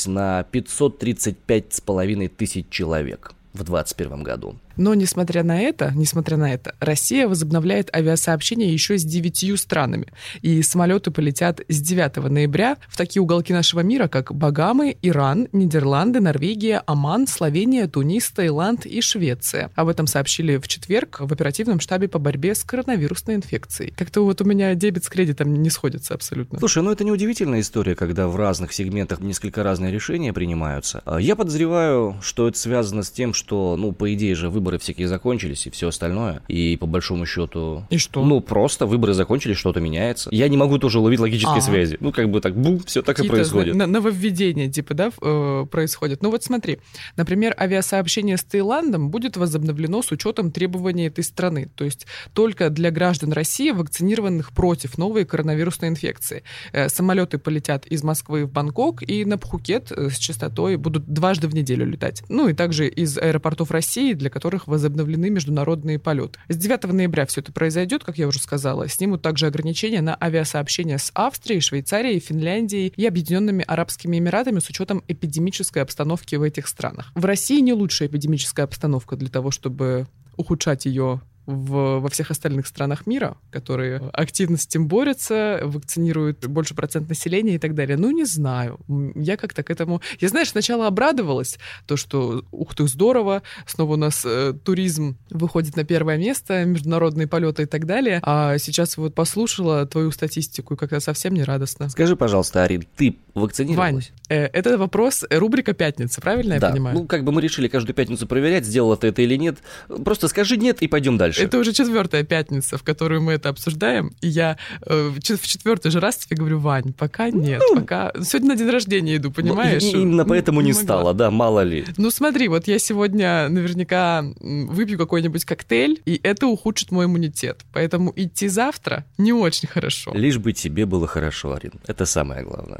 на 0.08 0.46
535,5 0.52 2.28
тысяч 2.30 2.66
человек 2.70 3.34
в 3.54 3.64
2021 3.64 4.24
году. 4.24 4.56
Но, 4.80 4.94
несмотря 4.94 5.44
на 5.44 5.60
это, 5.60 5.92
несмотря 5.94 6.38
на 6.38 6.54
это, 6.54 6.74
Россия 6.80 7.28
возобновляет 7.28 7.94
авиасообщение 7.94 8.72
еще 8.72 8.98
с 8.98 9.04
девятью 9.04 9.58
странами. 9.58 10.08
И 10.42 10.62
самолеты 10.62 11.12
полетят 11.12 11.60
с 11.68 11.82
9 11.82 12.30
ноября 12.30 12.78
в 12.88 12.96
такие 12.96 13.22
уголки 13.22 13.52
нашего 13.52 13.82
мира, 13.82 14.08
как 14.08 14.34
Багамы, 14.34 14.96
Иран, 15.02 15.50
Нидерланды, 15.52 16.22
Норвегия, 16.22 16.82
Оман, 16.86 17.28
Словения, 17.28 17.88
Тунис, 17.88 18.32
Таиланд 18.32 18.86
и 18.86 19.02
Швеция. 19.02 19.70
Об 19.76 19.90
этом 19.90 20.08
сообщили 20.08 20.56
в 20.56 20.70
четверг 20.70 21.18
в 21.20 21.34
оперативном 21.34 21.82
штабе 21.82 22.08
по 22.08 22.18
борьбе 22.18 22.56
с 22.56 22.64
коронавирусной 22.64 23.36
инфекцией. 23.36 23.94
Как-то 23.98 24.24
вот 24.24 24.40
у 24.40 24.46
меня 24.46 24.76
дебет 24.76 25.04
с 25.04 25.10
кредитом 25.10 25.62
не 25.62 25.70
сходится 25.70 26.14
абсолютно. 26.14 26.58
Слушай, 26.58 26.84
ну 26.84 26.92
это 26.92 27.04
не 27.04 27.12
удивительная 27.12 27.60
история, 27.60 27.96
когда 27.96 28.30
в 28.30 28.38
разных 28.38 28.72
сегментах 28.72 29.20
несколько 29.20 29.62
разные 29.62 29.92
решения 29.92 30.32
принимаются. 30.32 31.02
А 31.04 31.18
Я 31.18 31.36
подозреваю, 31.36 32.16
что 32.22 32.48
это 32.48 32.58
связано 32.58 33.04
с 33.04 33.12
тем, 33.12 33.34
что, 33.34 33.76
ну, 33.76 33.92
по 33.92 34.14
идее 34.14 34.36
же, 34.36 34.50
выборы 34.70 34.78
всякие 34.80 35.08
закончились 35.08 35.66
и 35.66 35.70
все 35.72 35.88
остальное. 35.88 36.42
И 36.48 36.78
по 36.78 36.86
большому 36.86 37.26
счету... 37.26 37.86
И 37.90 37.98
что? 37.98 38.24
Ну, 38.24 38.40
просто 38.40 38.86
выборы 38.86 39.14
закончились, 39.14 39.58
что-то 39.58 39.80
меняется. 39.80 40.30
Я 40.32 40.48
не 40.48 40.58
могу 40.58 40.78
тоже 40.78 41.00
уловить 41.00 41.20
логической 41.20 41.54
Ага. 41.54 41.62
связи. 41.62 41.98
Ну, 42.00 42.12
как 42.12 42.30
бы 42.30 42.40
так, 42.40 42.56
бум, 42.56 42.80
все 42.86 43.02
так 43.02 43.20
и 43.20 43.28
происходит. 43.28 43.74
зна- 43.74 43.88
нововведения, 43.88 44.70
типа, 44.70 44.94
да, 44.94 45.12
э, 45.22 45.66
происходят. 45.72 46.22
Ну 46.22 46.30
вот 46.30 46.44
смотри, 46.44 46.78
например, 47.18 47.56
авиасообщение 47.60 48.38
с 48.38 48.44
Таиландом 48.44 49.10
будет 49.10 49.38
возобновлено 49.38 50.04
с 50.04 50.12
учетом 50.12 50.52
требований 50.52 51.08
этой 51.08 51.24
страны. 51.24 51.70
То 51.76 51.86
есть 51.86 52.06
только 52.34 52.70
для 52.70 52.92
граждан 52.92 53.34
России, 53.34 53.72
вакцинированных 53.72 54.52
против 54.52 54.98
новой 55.00 55.26
коронавирусной 55.26 55.90
инфекции. 55.90 56.44
Э, 56.74 56.90
Самолеты 56.90 57.40
полетят 57.40 57.88
из 57.88 58.04
Москвы 58.04 58.46
в 58.46 58.52
Бангкок 58.52 59.02
и 59.02 59.26
на 59.26 59.38
Пхукет 59.40 59.92
э, 59.92 60.10
с 60.12 60.18
частотой 60.18 60.76
будут 60.76 61.08
дважды 61.12 61.48
в 61.48 61.56
неделю 61.56 61.88
летать. 61.88 62.24
Ну 62.30 62.48
и 62.50 62.54
также 62.54 62.88
из 62.88 63.18
аэропортов 63.18 63.72
России, 63.72 64.14
для 64.14 64.30
которых 64.30 64.59
возобновлены 64.68 65.30
международные 65.30 66.00
полеты. 66.00 66.40
С 66.48 66.58
9 66.58 66.92
ноября 66.92 67.26
все 67.26 67.42
это 67.42 67.52
произойдет, 67.52 68.04
как 68.04 68.18
я 68.18 68.28
уже 68.28 68.40
сказала. 68.40 68.88
Снимут 68.88 69.22
также 69.22 69.48
ограничения 69.48 70.02
на 70.02 70.18
авиасообщение 70.20 70.98
с 70.98 71.12
Австрией, 71.14 71.62
Швейцарией, 71.62 72.20
Финляндией 72.20 72.94
и 72.96 73.06
Объединенными 73.06 73.64
Арабскими 73.68 74.18
Эмиратами 74.18 74.60
с 74.60 74.70
учетом 74.70 75.04
эпидемической 75.08 75.80
обстановки 75.80 76.36
в 76.36 76.44
этих 76.44 76.68
странах. 76.68 77.12
В 77.16 77.26
России 77.26 77.60
не 77.60 77.74
лучшая 77.74 78.10
эпидемическая 78.10 78.66
обстановка 78.66 79.16
для 79.16 79.30
того, 79.30 79.52
чтобы 79.52 80.08
ухудшать 80.38 80.86
ее 80.86 81.22
в- 81.50 82.00
во 82.00 82.10
всех 82.10 82.32
остальных 82.32 82.68
странах 82.68 83.08
мира, 83.08 83.38
которые 83.52 84.10
активно 84.14 84.58
с 84.58 84.66
этим 84.66 84.88
борются, 84.88 85.60
вакцинируют 85.64 86.46
больше 86.46 86.76
процент 86.76 87.10
населения 87.10 87.56
и 87.56 87.58
так 87.58 87.74
далее. 87.74 87.98
Ну, 87.98 88.12
не 88.12 88.26
знаю. 88.26 88.80
Я 89.16 89.38
как-то 89.38 89.64
к 89.64 89.70
этому... 89.70 90.02
Я, 90.20 90.30
знаешь, 90.30 90.50
сначала 90.50 90.88
обрадовалась, 90.88 91.58
то, 91.88 91.98
что, 91.98 92.44
ух 92.52 92.76
ты, 92.76 92.88
здорово, 92.88 93.42
снова 93.66 93.94
у 93.94 93.98
нас 93.98 94.22
э, 94.26 94.54
туризм 94.64 95.18
выходит 95.30 95.76
на 95.76 95.84
первое 95.84 96.18
место, 96.18 96.66
международные 96.66 97.28
полеты 97.28 97.64
и 97.64 97.66
так 97.66 97.86
далее. 97.86 98.20
А 98.24 98.58
сейчас 98.58 98.98
вот 98.98 99.16
послушала 99.16 99.86
твою 99.86 100.12
статистику, 100.12 100.76
и 100.76 100.78
как-то 100.78 101.00
совсем 101.00 101.34
не 101.34 101.44
радостно. 101.44 101.90
Скажи, 101.90 102.16
пожалуйста, 102.16 102.64
Арин, 102.64 102.84
ты 102.96 103.18
Вань, 103.34 103.44
вакцинировалась? 103.44 104.12
э, 104.30 104.46
это 104.46 104.78
вопрос, 104.78 105.26
э, 105.30 105.38
рубрика 105.38 105.74
«Пятница», 105.74 106.22
правильно 106.22 106.54
я 106.54 106.60
да. 106.60 106.72
понимаю? 106.72 106.98
Ну, 107.00 107.08
как 107.08 107.24
бы 107.24 107.32
мы 107.32 107.42
решили 107.42 107.68
каждую 107.68 107.96
пятницу 107.96 108.28
проверять, 108.28 108.66
сделала 108.66 108.98
ты 108.98 109.08
это 109.08 109.22
или 109.22 109.36
нет. 109.36 109.58
Просто 110.04 110.28
скажи 110.28 110.58
нет 110.58 110.82
и 110.82 110.88
пойдем 110.88 111.18
дальше. 111.18 111.39
Это 111.44 111.58
уже 111.60 111.74
четвертая 111.74 112.24
пятница, 112.24 112.78
в 112.78 112.84
которую 112.84 113.22
мы 113.22 113.34
это 113.34 113.50
обсуждаем. 113.50 114.12
И 114.22 114.28
я 114.28 114.58
э, 114.86 115.10
в 115.10 115.20
чет- 115.20 115.40
в 115.42 115.48
четвертый 115.48 115.92
же 115.92 116.00
раз 116.00 116.18
тебе 116.18 116.38
говорю, 116.38 116.60
Вань, 116.60 116.94
пока 116.94 117.30
нет, 117.30 117.62
пока... 117.74 118.12
Сегодня 118.24 118.50
на 118.50 118.56
день 118.56 118.70
рождения 118.70 119.16
иду, 119.18 119.32
понимаешь? 119.32 119.84
Ну, 119.84 119.90
и- 119.90 119.92
и 119.92 120.02
именно 120.02 120.26
поэтому 120.26 120.62
не 120.62 120.72
могла. 120.72 120.84
стало, 120.84 121.14
да, 121.14 121.32
мало 121.32 121.64
ли. 121.64 121.86
Ну 121.98 122.12
смотри, 122.12 122.48
вот 122.48 122.68
я 122.68 122.80
сегодня 122.80 123.50
наверняка 123.50 124.24
выпью 124.40 124.98
какой-нибудь 124.98 125.46
коктейль, 125.46 126.02
и 126.06 126.20
это 126.24 126.48
ухудшит 126.48 126.92
мой 126.92 127.06
иммунитет. 127.06 127.66
Поэтому 127.74 128.14
идти 128.16 128.48
завтра 128.48 129.06
не 129.18 129.34
очень 129.34 129.68
хорошо. 129.68 130.12
Лишь 130.14 130.38
бы 130.38 130.54
тебе 130.54 130.86
было 130.86 131.08
хорошо, 131.08 131.54
Арин. 131.54 131.74
Это 131.88 132.06
самое 132.06 132.44
главное. 132.44 132.80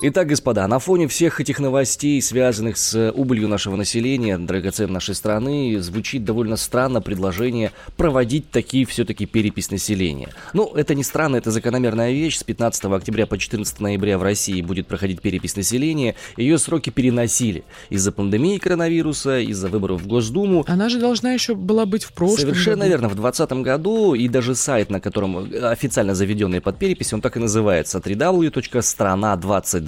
Итак, 0.00 0.28
господа, 0.28 0.64
на 0.68 0.78
фоне 0.78 1.08
всех 1.08 1.40
этих 1.40 1.58
новостей, 1.58 2.22
связанных 2.22 2.76
с 2.76 3.10
убылью 3.16 3.48
нашего 3.48 3.74
населения, 3.74 4.38
драгоцен 4.38 4.92
нашей 4.92 5.16
страны, 5.16 5.76
звучит 5.80 6.24
довольно 6.24 6.56
странно 6.56 7.00
предложение 7.00 7.72
проводить 7.96 8.48
такие 8.48 8.86
все-таки 8.86 9.26
перепись 9.26 9.72
населения. 9.72 10.28
Ну, 10.52 10.72
это 10.76 10.94
не 10.94 11.02
странно, 11.02 11.34
это 11.34 11.50
закономерная 11.50 12.12
вещь. 12.12 12.36
С 12.38 12.44
15 12.44 12.84
октября 12.84 13.26
по 13.26 13.36
14 13.36 13.80
ноября 13.80 14.18
в 14.18 14.22
России 14.22 14.62
будет 14.62 14.86
проходить 14.86 15.20
перепись 15.20 15.56
населения. 15.56 16.14
Ее 16.36 16.58
сроки 16.58 16.90
переносили 16.90 17.64
из-за 17.90 18.12
пандемии 18.12 18.58
коронавируса, 18.58 19.40
из-за 19.40 19.66
выборов 19.66 20.02
в 20.02 20.06
Госдуму. 20.06 20.64
Она 20.68 20.90
же 20.90 21.00
должна 21.00 21.32
еще 21.32 21.56
была 21.56 21.86
быть 21.86 22.04
в 22.04 22.12
прошлом 22.12 22.38
Совершенно 22.38 22.84
году. 22.84 22.90
верно. 22.90 23.08
В 23.08 23.16
2020 23.16 23.52
году 23.64 24.14
и 24.14 24.28
даже 24.28 24.54
сайт, 24.54 24.90
на 24.90 25.00
котором 25.00 25.50
официально 25.60 26.14
заведенный 26.14 26.60
под 26.60 26.78
перепись, 26.78 27.12
он 27.12 27.20
так 27.20 27.36
и 27.36 27.40
называется 27.40 27.98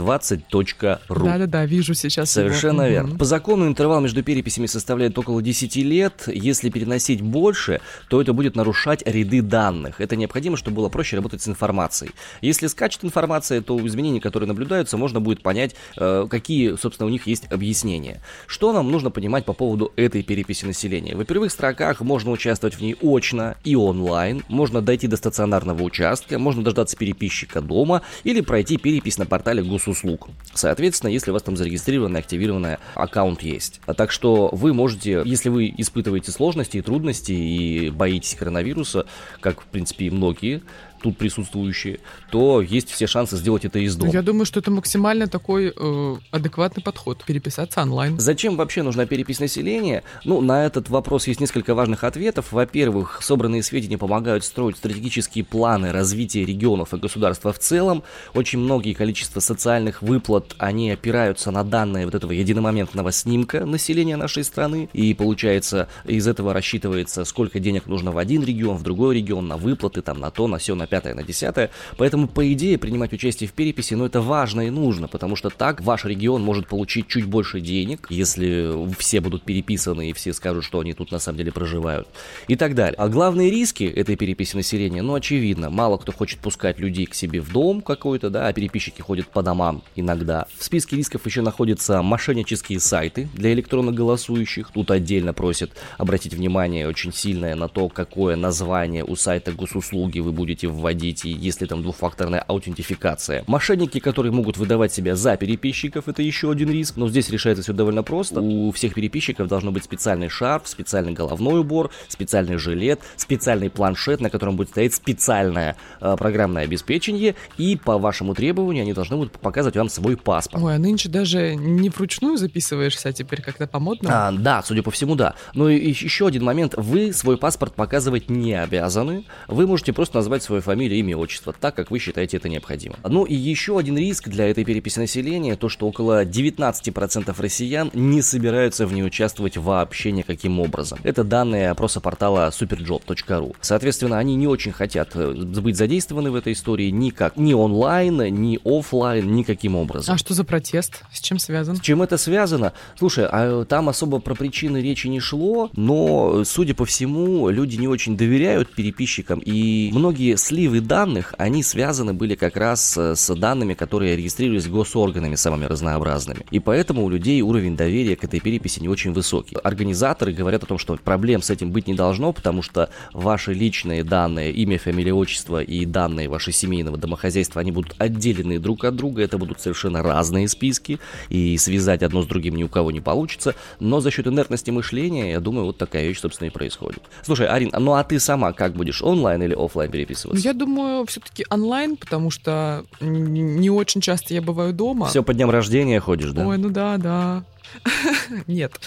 www.страна2020.ru. 0.00 1.24
Да-да-да, 1.24 1.64
вижу 1.66 1.94
сейчас 1.94 2.36
его. 2.36 2.48
Совершенно 2.48 2.82
Мгм. 2.84 2.90
верно. 2.90 3.18
По 3.18 3.24
закону 3.24 3.66
интервал 3.66 4.00
между 4.00 4.22
переписями 4.22 4.66
составляет 4.66 5.18
около 5.18 5.42
10 5.42 5.82
лет. 5.82 6.24
Если 6.26 6.70
переносить 6.70 7.20
больше, 7.20 7.80
то 8.08 8.20
это 8.20 8.32
будет 8.32 8.56
нарушать 8.56 9.02
ряды 9.06 9.42
данных. 9.42 10.00
Это 10.00 10.16
необходимо, 10.16 10.56
чтобы 10.56 10.76
было 10.76 10.88
проще 10.88 11.16
работать 11.16 11.42
с 11.42 11.48
информацией. 11.48 12.12
Если 12.40 12.66
скачет 12.66 13.04
информация, 13.04 13.60
то 13.62 13.76
у 13.76 13.86
изменений, 13.86 14.20
которые 14.20 14.48
наблюдаются, 14.48 14.96
можно 14.96 15.20
будет 15.20 15.42
понять, 15.42 15.74
э, 15.96 16.26
какие, 16.30 16.76
собственно, 16.76 17.06
у 17.06 17.10
них 17.10 17.26
есть 17.26 17.50
объяснения. 17.50 18.20
Что 18.46 18.72
нам 18.72 18.90
нужно 18.90 19.10
понимать 19.10 19.44
по 19.44 19.52
поводу 19.52 19.92
этой 19.96 20.22
переписи 20.22 20.64
населения? 20.64 21.14
Во 21.16 21.24
первых 21.24 21.50
строках 21.52 22.00
можно 22.00 22.30
участвовать 22.30 22.74
в 22.76 22.80
ней 22.80 22.96
очно 23.00 23.56
и 23.64 23.76
онлайн, 23.76 24.42
можно 24.48 24.80
дойти 24.80 25.06
до 25.06 25.16
стационарного 25.16 25.82
участка, 25.82 26.38
можно 26.38 26.62
дождаться 26.62 26.96
переписчика 26.96 27.60
дома 27.60 28.02
или 28.24 28.40
пройти 28.40 28.76
перепись 28.76 29.18
на 29.18 29.26
портале 29.26 29.62
госуслуг. 29.90 30.28
Соответственно, 30.54 31.10
если 31.10 31.30
у 31.30 31.34
вас 31.34 31.42
там 31.42 31.56
зарегистрированный, 31.56 32.20
активированный 32.20 32.76
аккаунт 32.94 33.42
есть. 33.42 33.80
А 33.86 33.94
так 33.94 34.10
что 34.10 34.48
вы 34.52 34.72
можете, 34.72 35.22
если 35.24 35.48
вы 35.48 35.72
испытываете 35.76 36.30
сложности 36.32 36.78
и 36.78 36.82
трудности 36.82 37.32
и 37.32 37.90
боитесь 37.90 38.34
коронавируса, 38.34 39.06
как 39.40 39.60
в 39.60 39.66
принципе 39.66 40.06
и 40.06 40.10
многие 40.10 40.62
тут 41.02 41.16
присутствующие, 41.16 42.00
то 42.30 42.60
есть 42.60 42.90
все 42.90 43.06
шансы 43.06 43.36
сделать 43.36 43.64
это 43.64 43.78
из 43.78 43.96
дома. 43.96 44.12
Я 44.12 44.22
думаю, 44.22 44.44
что 44.44 44.60
это 44.60 44.70
максимально 44.70 45.26
такой 45.26 45.72
э, 45.74 46.16
адекватный 46.30 46.82
подход. 46.82 47.24
Переписаться 47.24 47.82
онлайн. 47.82 48.18
Зачем 48.18 48.56
вообще 48.56 48.82
нужна 48.82 49.06
перепись 49.06 49.40
населения? 49.40 50.02
Ну, 50.24 50.40
на 50.40 50.64
этот 50.64 50.88
вопрос 50.88 51.26
есть 51.26 51.40
несколько 51.40 51.74
важных 51.74 52.04
ответов. 52.04 52.52
Во-первых, 52.52 53.20
собранные 53.22 53.62
сведения 53.62 53.98
помогают 53.98 54.44
строить 54.44 54.76
стратегические 54.76 55.44
планы 55.44 55.92
развития 55.92 56.44
регионов 56.44 56.94
и 56.94 56.96
государства 56.96 57.52
в 57.52 57.58
целом. 57.58 58.02
Очень 58.34 58.58
многие 58.60 58.94
количество 58.94 59.40
социальных 59.40 60.02
выплат, 60.02 60.54
они 60.58 60.90
опираются 60.90 61.50
на 61.50 61.64
данные 61.64 62.04
вот 62.04 62.14
этого 62.14 62.32
единомоментного 62.32 63.12
снимка 63.12 63.64
населения 63.64 64.16
нашей 64.16 64.44
страны. 64.44 64.88
И 64.92 65.14
получается, 65.14 65.88
из 66.04 66.26
этого 66.26 66.52
рассчитывается, 66.52 67.24
сколько 67.24 67.58
денег 67.60 67.86
нужно 67.86 68.12
в 68.12 68.18
один 68.18 68.44
регион, 68.44 68.76
в 68.76 68.82
другой 68.82 69.16
регион, 69.16 69.48
на 69.48 69.56
выплаты, 69.56 70.02
там, 70.02 70.20
на 70.20 70.30
то, 70.30 70.46
на 70.46 70.58
все, 70.58 70.74
на 70.74 70.86
пятое, 70.90 71.14
на 71.14 71.22
десятое. 71.22 71.70
Поэтому, 71.96 72.28
по 72.28 72.52
идее, 72.52 72.76
принимать 72.76 73.12
участие 73.12 73.48
в 73.48 73.52
переписи, 73.54 73.94
ну, 73.94 74.04
это 74.04 74.20
важно 74.20 74.62
и 74.62 74.70
нужно, 74.70 75.08
потому 75.08 75.36
что 75.36 75.48
так 75.48 75.80
ваш 75.80 76.04
регион 76.04 76.42
может 76.42 76.66
получить 76.66 77.08
чуть 77.08 77.24
больше 77.24 77.60
денег, 77.60 78.06
если 78.10 78.92
все 78.98 79.20
будут 79.20 79.44
переписаны 79.44 80.10
и 80.10 80.12
все 80.12 80.32
скажут, 80.32 80.64
что 80.64 80.80
они 80.80 80.92
тут 80.92 81.12
на 81.12 81.18
самом 81.18 81.38
деле 81.38 81.52
проживают 81.52 82.08
и 82.48 82.56
так 82.56 82.74
далее. 82.74 82.96
А 82.98 83.08
главные 83.08 83.50
риски 83.50 83.84
этой 83.84 84.16
переписи 84.16 84.56
населения, 84.56 85.02
ну, 85.02 85.14
очевидно, 85.14 85.70
мало 85.70 85.96
кто 85.96 86.12
хочет 86.12 86.40
пускать 86.40 86.78
людей 86.78 87.06
к 87.06 87.14
себе 87.14 87.40
в 87.40 87.52
дом 87.52 87.80
какой-то, 87.80 88.28
да, 88.30 88.48
а 88.48 88.52
переписчики 88.52 89.00
ходят 89.00 89.28
по 89.28 89.42
домам 89.42 89.82
иногда. 89.96 90.46
В 90.58 90.64
списке 90.64 90.96
рисков 90.96 91.24
еще 91.26 91.42
находятся 91.42 92.02
мошеннические 92.02 92.80
сайты 92.80 93.28
для 93.34 93.52
электронно 93.52 93.92
голосующих. 93.92 94.70
Тут 94.72 94.90
отдельно 94.90 95.32
просят 95.32 95.72
обратить 95.98 96.34
внимание 96.34 96.88
очень 96.88 97.12
сильное 97.12 97.54
на 97.54 97.68
то, 97.68 97.88
какое 97.88 98.36
название 98.36 99.04
у 99.04 99.16
сайта 99.16 99.52
госуслуги 99.52 100.18
вы 100.20 100.32
будете 100.32 100.68
вводить, 100.80 101.24
и 101.24 101.30
если 101.30 101.66
там 101.66 101.82
двухфакторная 101.82 102.40
аутентификация. 102.40 103.44
Мошенники, 103.46 104.00
которые 104.00 104.32
могут 104.32 104.56
выдавать 104.56 104.92
себя 104.92 105.16
за 105.16 105.36
переписчиков, 105.36 106.08
это 106.08 106.22
еще 106.22 106.50
один 106.50 106.70
риск, 106.70 106.96
но 106.96 107.08
здесь 107.08 107.30
решается 107.30 107.62
все 107.62 107.72
довольно 107.72 108.02
просто. 108.02 108.40
У 108.40 108.70
всех 108.72 108.94
переписчиков 108.94 109.48
должно 109.48 109.70
быть 109.70 109.84
специальный 109.84 110.28
шарф, 110.28 110.66
специальный 110.66 111.12
головной 111.12 111.60
убор, 111.60 111.90
специальный 112.08 112.56
жилет, 112.56 113.00
специальный 113.16 113.70
планшет, 113.70 114.20
на 114.20 114.30
котором 114.30 114.56
будет 114.56 114.70
стоять 114.70 114.94
специальное 114.94 115.76
э, 116.00 116.16
программное 116.18 116.64
обеспечение, 116.64 117.34
и 117.58 117.76
по 117.76 117.98
вашему 117.98 118.34
требованию 118.34 118.82
они 118.82 118.92
должны 118.92 119.16
будут 119.16 119.32
показывать 119.32 119.76
вам 119.76 119.88
свой 119.88 120.16
паспорт. 120.16 120.62
Ой, 120.62 120.74
а 120.74 120.78
нынче 120.78 121.08
даже 121.08 121.54
не 121.54 121.90
вручную 121.90 122.36
записываешься, 122.36 123.10
а 123.10 123.12
теперь 123.12 123.42
как-то 123.42 123.66
по 123.66 123.78
модному? 123.78 124.14
А, 124.14 124.32
да, 124.32 124.62
судя 124.62 124.82
по 124.82 124.90
всему, 124.90 125.14
да. 125.14 125.34
Ну 125.54 125.68
и 125.68 125.90
еще 125.90 126.26
один 126.26 126.44
момент. 126.44 126.74
Вы 126.76 127.12
свой 127.12 127.36
паспорт 127.36 127.74
показывать 127.74 128.30
не 128.30 128.54
обязаны. 128.54 129.24
Вы 129.48 129.66
можете 129.66 129.92
просто 129.92 130.16
назвать 130.16 130.42
свою 130.42 130.62
фамилию, 130.70 131.00
имя, 131.00 131.16
отчество, 131.16 131.52
так, 131.52 131.74
как 131.74 131.90
вы 131.90 131.98
считаете 131.98 132.36
это 132.36 132.48
необходимо. 132.48 132.94
Ну 133.02 133.24
и 133.24 133.34
еще 133.34 133.76
один 133.76 133.98
риск 133.98 134.28
для 134.28 134.48
этой 134.48 134.64
переписи 134.64 135.00
населения, 135.00 135.56
то, 135.56 135.68
что 135.68 135.88
около 135.88 136.24
19% 136.24 137.34
россиян 137.42 137.90
не 137.92 138.22
собираются 138.22 138.86
в 138.86 138.92
ней 138.92 139.02
участвовать 139.02 139.56
вообще 139.56 140.12
никаким 140.12 140.60
образом. 140.60 141.00
Это 141.02 141.24
данные 141.24 141.70
опроса 141.70 142.00
портала 142.00 142.50
superjob.ru. 142.50 143.56
Соответственно, 143.60 144.18
они 144.18 144.36
не 144.36 144.46
очень 144.46 144.70
хотят 144.70 145.10
э, 145.14 145.32
быть 145.32 145.76
задействованы 145.76 146.30
в 146.30 146.36
этой 146.36 146.52
истории 146.52 146.90
никак, 146.90 147.36
ни 147.36 147.52
онлайн, 147.52 148.18
ни 148.18 148.60
офлайн, 148.64 149.34
никаким 149.34 149.74
образом. 149.74 150.14
А 150.14 150.18
что 150.18 150.34
за 150.34 150.44
протест? 150.44 151.02
С 151.12 151.20
чем 151.20 151.40
связан? 151.40 151.76
С 151.76 151.80
чем 151.80 152.00
это 152.00 152.16
связано? 152.16 152.74
Слушай, 152.96 153.26
а 153.28 153.64
там 153.64 153.88
особо 153.88 154.20
про 154.20 154.36
причины 154.36 154.80
речи 154.80 155.08
не 155.08 155.18
шло, 155.18 155.68
но, 155.74 156.44
судя 156.44 156.74
по 156.74 156.84
всему, 156.84 157.48
люди 157.48 157.76
не 157.76 157.88
очень 157.88 158.16
доверяют 158.16 158.72
переписчикам, 158.72 159.40
и 159.40 159.90
многие 159.92 160.36
сливы 160.60 160.82
данных, 160.82 161.34
они 161.38 161.62
связаны 161.62 162.12
были 162.12 162.34
как 162.34 162.58
раз 162.58 162.94
э, 162.98 163.14
с 163.16 163.34
данными, 163.34 163.72
которые 163.72 164.14
регистрировались 164.14 164.68
госорганами 164.68 165.34
самыми 165.34 165.64
разнообразными. 165.64 166.44
И 166.50 166.60
поэтому 166.60 167.02
у 167.02 167.08
людей 167.08 167.40
уровень 167.40 167.76
доверия 167.76 168.14
к 168.14 168.24
этой 168.24 168.40
переписи 168.40 168.78
не 168.78 168.88
очень 168.88 169.14
высокий. 169.14 169.56
Организаторы 169.64 170.34
говорят 170.34 170.62
о 170.62 170.66
том, 170.66 170.76
что 170.76 170.96
проблем 170.96 171.40
с 171.40 171.48
этим 171.48 171.70
быть 171.70 171.86
не 171.86 171.94
должно, 171.94 172.34
потому 172.34 172.60
что 172.60 172.90
ваши 173.14 173.54
личные 173.54 174.04
данные, 174.04 174.52
имя, 174.52 174.78
фамилия, 174.78 175.14
отчество 175.14 175.62
и 175.62 175.86
данные 175.86 176.28
вашего 176.28 176.52
семейного 176.52 176.98
домохозяйства, 176.98 177.62
они 177.62 177.72
будут 177.72 177.94
отделены 177.96 178.58
друг 178.58 178.84
от 178.84 178.96
друга, 178.96 179.22
это 179.22 179.38
будут 179.38 179.62
совершенно 179.62 180.02
разные 180.02 180.46
списки, 180.46 180.98
и 181.30 181.56
связать 181.56 182.02
одно 182.02 182.20
с 182.20 182.26
другим 182.26 182.54
ни 182.56 182.64
у 182.64 182.68
кого 182.68 182.90
не 182.90 183.00
получится, 183.00 183.54
но 183.78 184.00
за 184.00 184.10
счет 184.10 184.26
инертности 184.26 184.70
мышления, 184.70 185.30
я 185.30 185.40
думаю, 185.40 185.64
вот 185.64 185.78
такая 185.78 186.06
вещь, 186.06 186.20
собственно, 186.20 186.48
и 186.48 186.50
происходит. 186.50 187.00
Слушай, 187.22 187.46
Арин, 187.46 187.70
ну 187.78 187.94
а 187.94 188.04
ты 188.04 188.20
сама 188.20 188.52
как 188.52 188.74
будешь, 188.74 189.00
онлайн 189.00 189.42
или 189.42 189.54
офлайн 189.54 189.90
переписываться? 189.90 190.42
Я 190.50 190.54
думаю, 190.54 191.06
все-таки 191.06 191.46
онлайн, 191.48 191.96
потому 191.96 192.32
что 192.32 192.84
не 193.00 193.70
очень 193.70 194.00
часто 194.00 194.34
я 194.34 194.42
бываю 194.42 194.72
дома. 194.72 195.06
Все 195.06 195.22
по 195.22 195.32
дням 195.32 195.48
рождения 195.48 196.00
ходишь, 196.00 196.32
да? 196.32 196.44
Ой, 196.44 196.58
ну 196.58 196.70
да, 196.70 196.96
да. 196.96 197.44
Нет, 198.46 198.80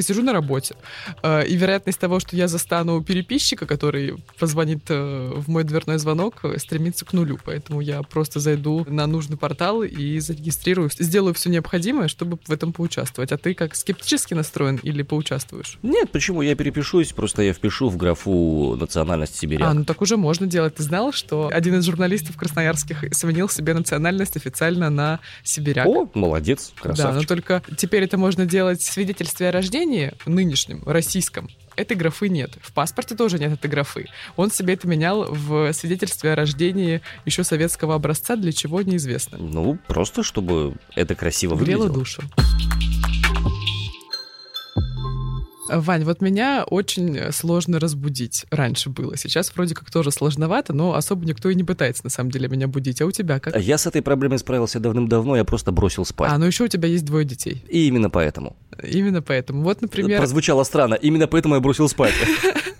сижу 0.00 0.22
на 0.22 0.32
работе. 0.32 0.76
Э, 1.22 1.46
и 1.46 1.56
вероятность 1.56 1.98
того, 1.98 2.20
что 2.20 2.36
я 2.36 2.48
застану 2.48 3.02
переписчика, 3.02 3.66
который 3.66 4.16
позвонит 4.38 4.84
э, 4.88 5.32
в 5.34 5.48
мой 5.48 5.64
дверной 5.64 5.98
звонок, 5.98 6.40
э, 6.44 6.58
стремится 6.58 7.04
к 7.04 7.12
нулю. 7.12 7.38
Поэтому 7.44 7.80
я 7.80 8.02
просто 8.02 8.40
зайду 8.40 8.84
на 8.88 9.06
нужный 9.06 9.36
портал 9.36 9.82
и 9.82 10.18
зарегистрируюсь. 10.18 10.96
Сделаю 10.98 11.34
все 11.34 11.50
необходимое, 11.50 12.08
чтобы 12.08 12.38
в 12.44 12.50
этом 12.50 12.72
поучаствовать. 12.72 13.32
А 13.32 13.38
ты 13.38 13.54
как 13.54 13.74
скептически 13.74 14.34
настроен 14.34 14.76
или 14.82 15.02
поучаствуешь? 15.02 15.78
Нет, 15.82 16.10
почему? 16.10 16.42
Я 16.42 16.54
перепишусь, 16.54 17.12
просто 17.12 17.42
я 17.42 17.52
впишу 17.52 17.88
в 17.88 17.96
графу 17.96 18.76
национальность 18.78 19.36
сибиряк. 19.36 19.68
А, 19.68 19.74
ну 19.74 19.84
так 19.84 20.00
уже 20.02 20.16
можно 20.16 20.46
делать. 20.46 20.76
Ты 20.76 20.82
знал, 20.82 21.12
что 21.12 21.50
один 21.52 21.78
из 21.78 21.84
журналистов 21.84 22.36
красноярских 22.36 23.04
сменил 23.12 23.48
себе 23.48 23.74
национальность 23.74 24.36
официально 24.36 24.90
на 24.90 25.20
сибиряк? 25.42 25.86
О, 25.86 26.08
молодец, 26.14 26.72
красавчик. 26.80 27.14
Да, 27.14 27.20
но 27.20 27.26
только 27.26 27.62
теперь 27.76 28.01
это 28.04 28.18
можно 28.18 28.46
делать 28.46 28.80
в 28.80 28.92
свидетельстве 28.92 29.48
о 29.48 29.52
рождении, 29.52 30.12
нынешнем, 30.26 30.82
российском, 30.86 31.48
этой 31.76 31.96
графы 31.96 32.28
нет. 32.28 32.52
В 32.60 32.72
паспорте 32.72 33.14
тоже 33.14 33.38
нет 33.38 33.52
этой 33.52 33.70
графы. 33.70 34.06
Он 34.36 34.50
себе 34.50 34.74
это 34.74 34.86
менял 34.86 35.26
в 35.32 35.72
свидетельстве 35.72 36.32
о 36.32 36.36
рождении 36.36 37.00
еще 37.24 37.44
советского 37.44 37.94
образца, 37.94 38.36
для 38.36 38.52
чего 38.52 38.82
неизвестно. 38.82 39.38
Ну, 39.38 39.78
просто 39.86 40.22
чтобы 40.22 40.74
это 40.94 41.14
красиво 41.14 41.54
выглядело. 41.54 41.84
Грело 41.84 41.94
душу. 41.94 42.22
Вань, 45.80 46.04
вот 46.04 46.20
меня 46.20 46.64
очень 46.68 47.32
сложно 47.32 47.78
разбудить. 47.78 48.46
Раньше 48.50 48.90
было. 48.90 49.16
Сейчас 49.16 49.52
вроде 49.54 49.74
как 49.74 49.90
тоже 49.90 50.10
сложновато, 50.10 50.72
но 50.72 50.94
особо 50.94 51.24
никто 51.24 51.48
и 51.48 51.54
не 51.54 51.64
пытается 51.64 52.04
на 52.04 52.10
самом 52.10 52.30
деле 52.30 52.48
меня 52.48 52.68
будить. 52.68 53.00
А 53.00 53.06
у 53.06 53.10
тебя 53.10 53.40
как? 53.40 53.56
Я 53.58 53.78
с 53.78 53.86
этой 53.86 54.02
проблемой 54.02 54.38
справился 54.38 54.80
давным-давно, 54.80 55.36
я 55.36 55.44
просто 55.44 55.72
бросил 55.72 56.04
спать. 56.04 56.30
А, 56.32 56.38
ну 56.38 56.46
еще 56.46 56.64
у 56.64 56.68
тебя 56.68 56.88
есть 56.88 57.04
двое 57.04 57.24
детей. 57.24 57.64
И 57.68 57.86
именно 57.88 58.10
поэтому. 58.10 58.56
Именно 58.82 59.22
поэтому. 59.22 59.62
Вот, 59.62 59.82
например... 59.82 60.18
Прозвучало 60.18 60.64
странно. 60.64 60.94
Именно 60.94 61.26
поэтому 61.26 61.54
я 61.54 61.60
бросил 61.60 61.88
спать. 61.88 62.14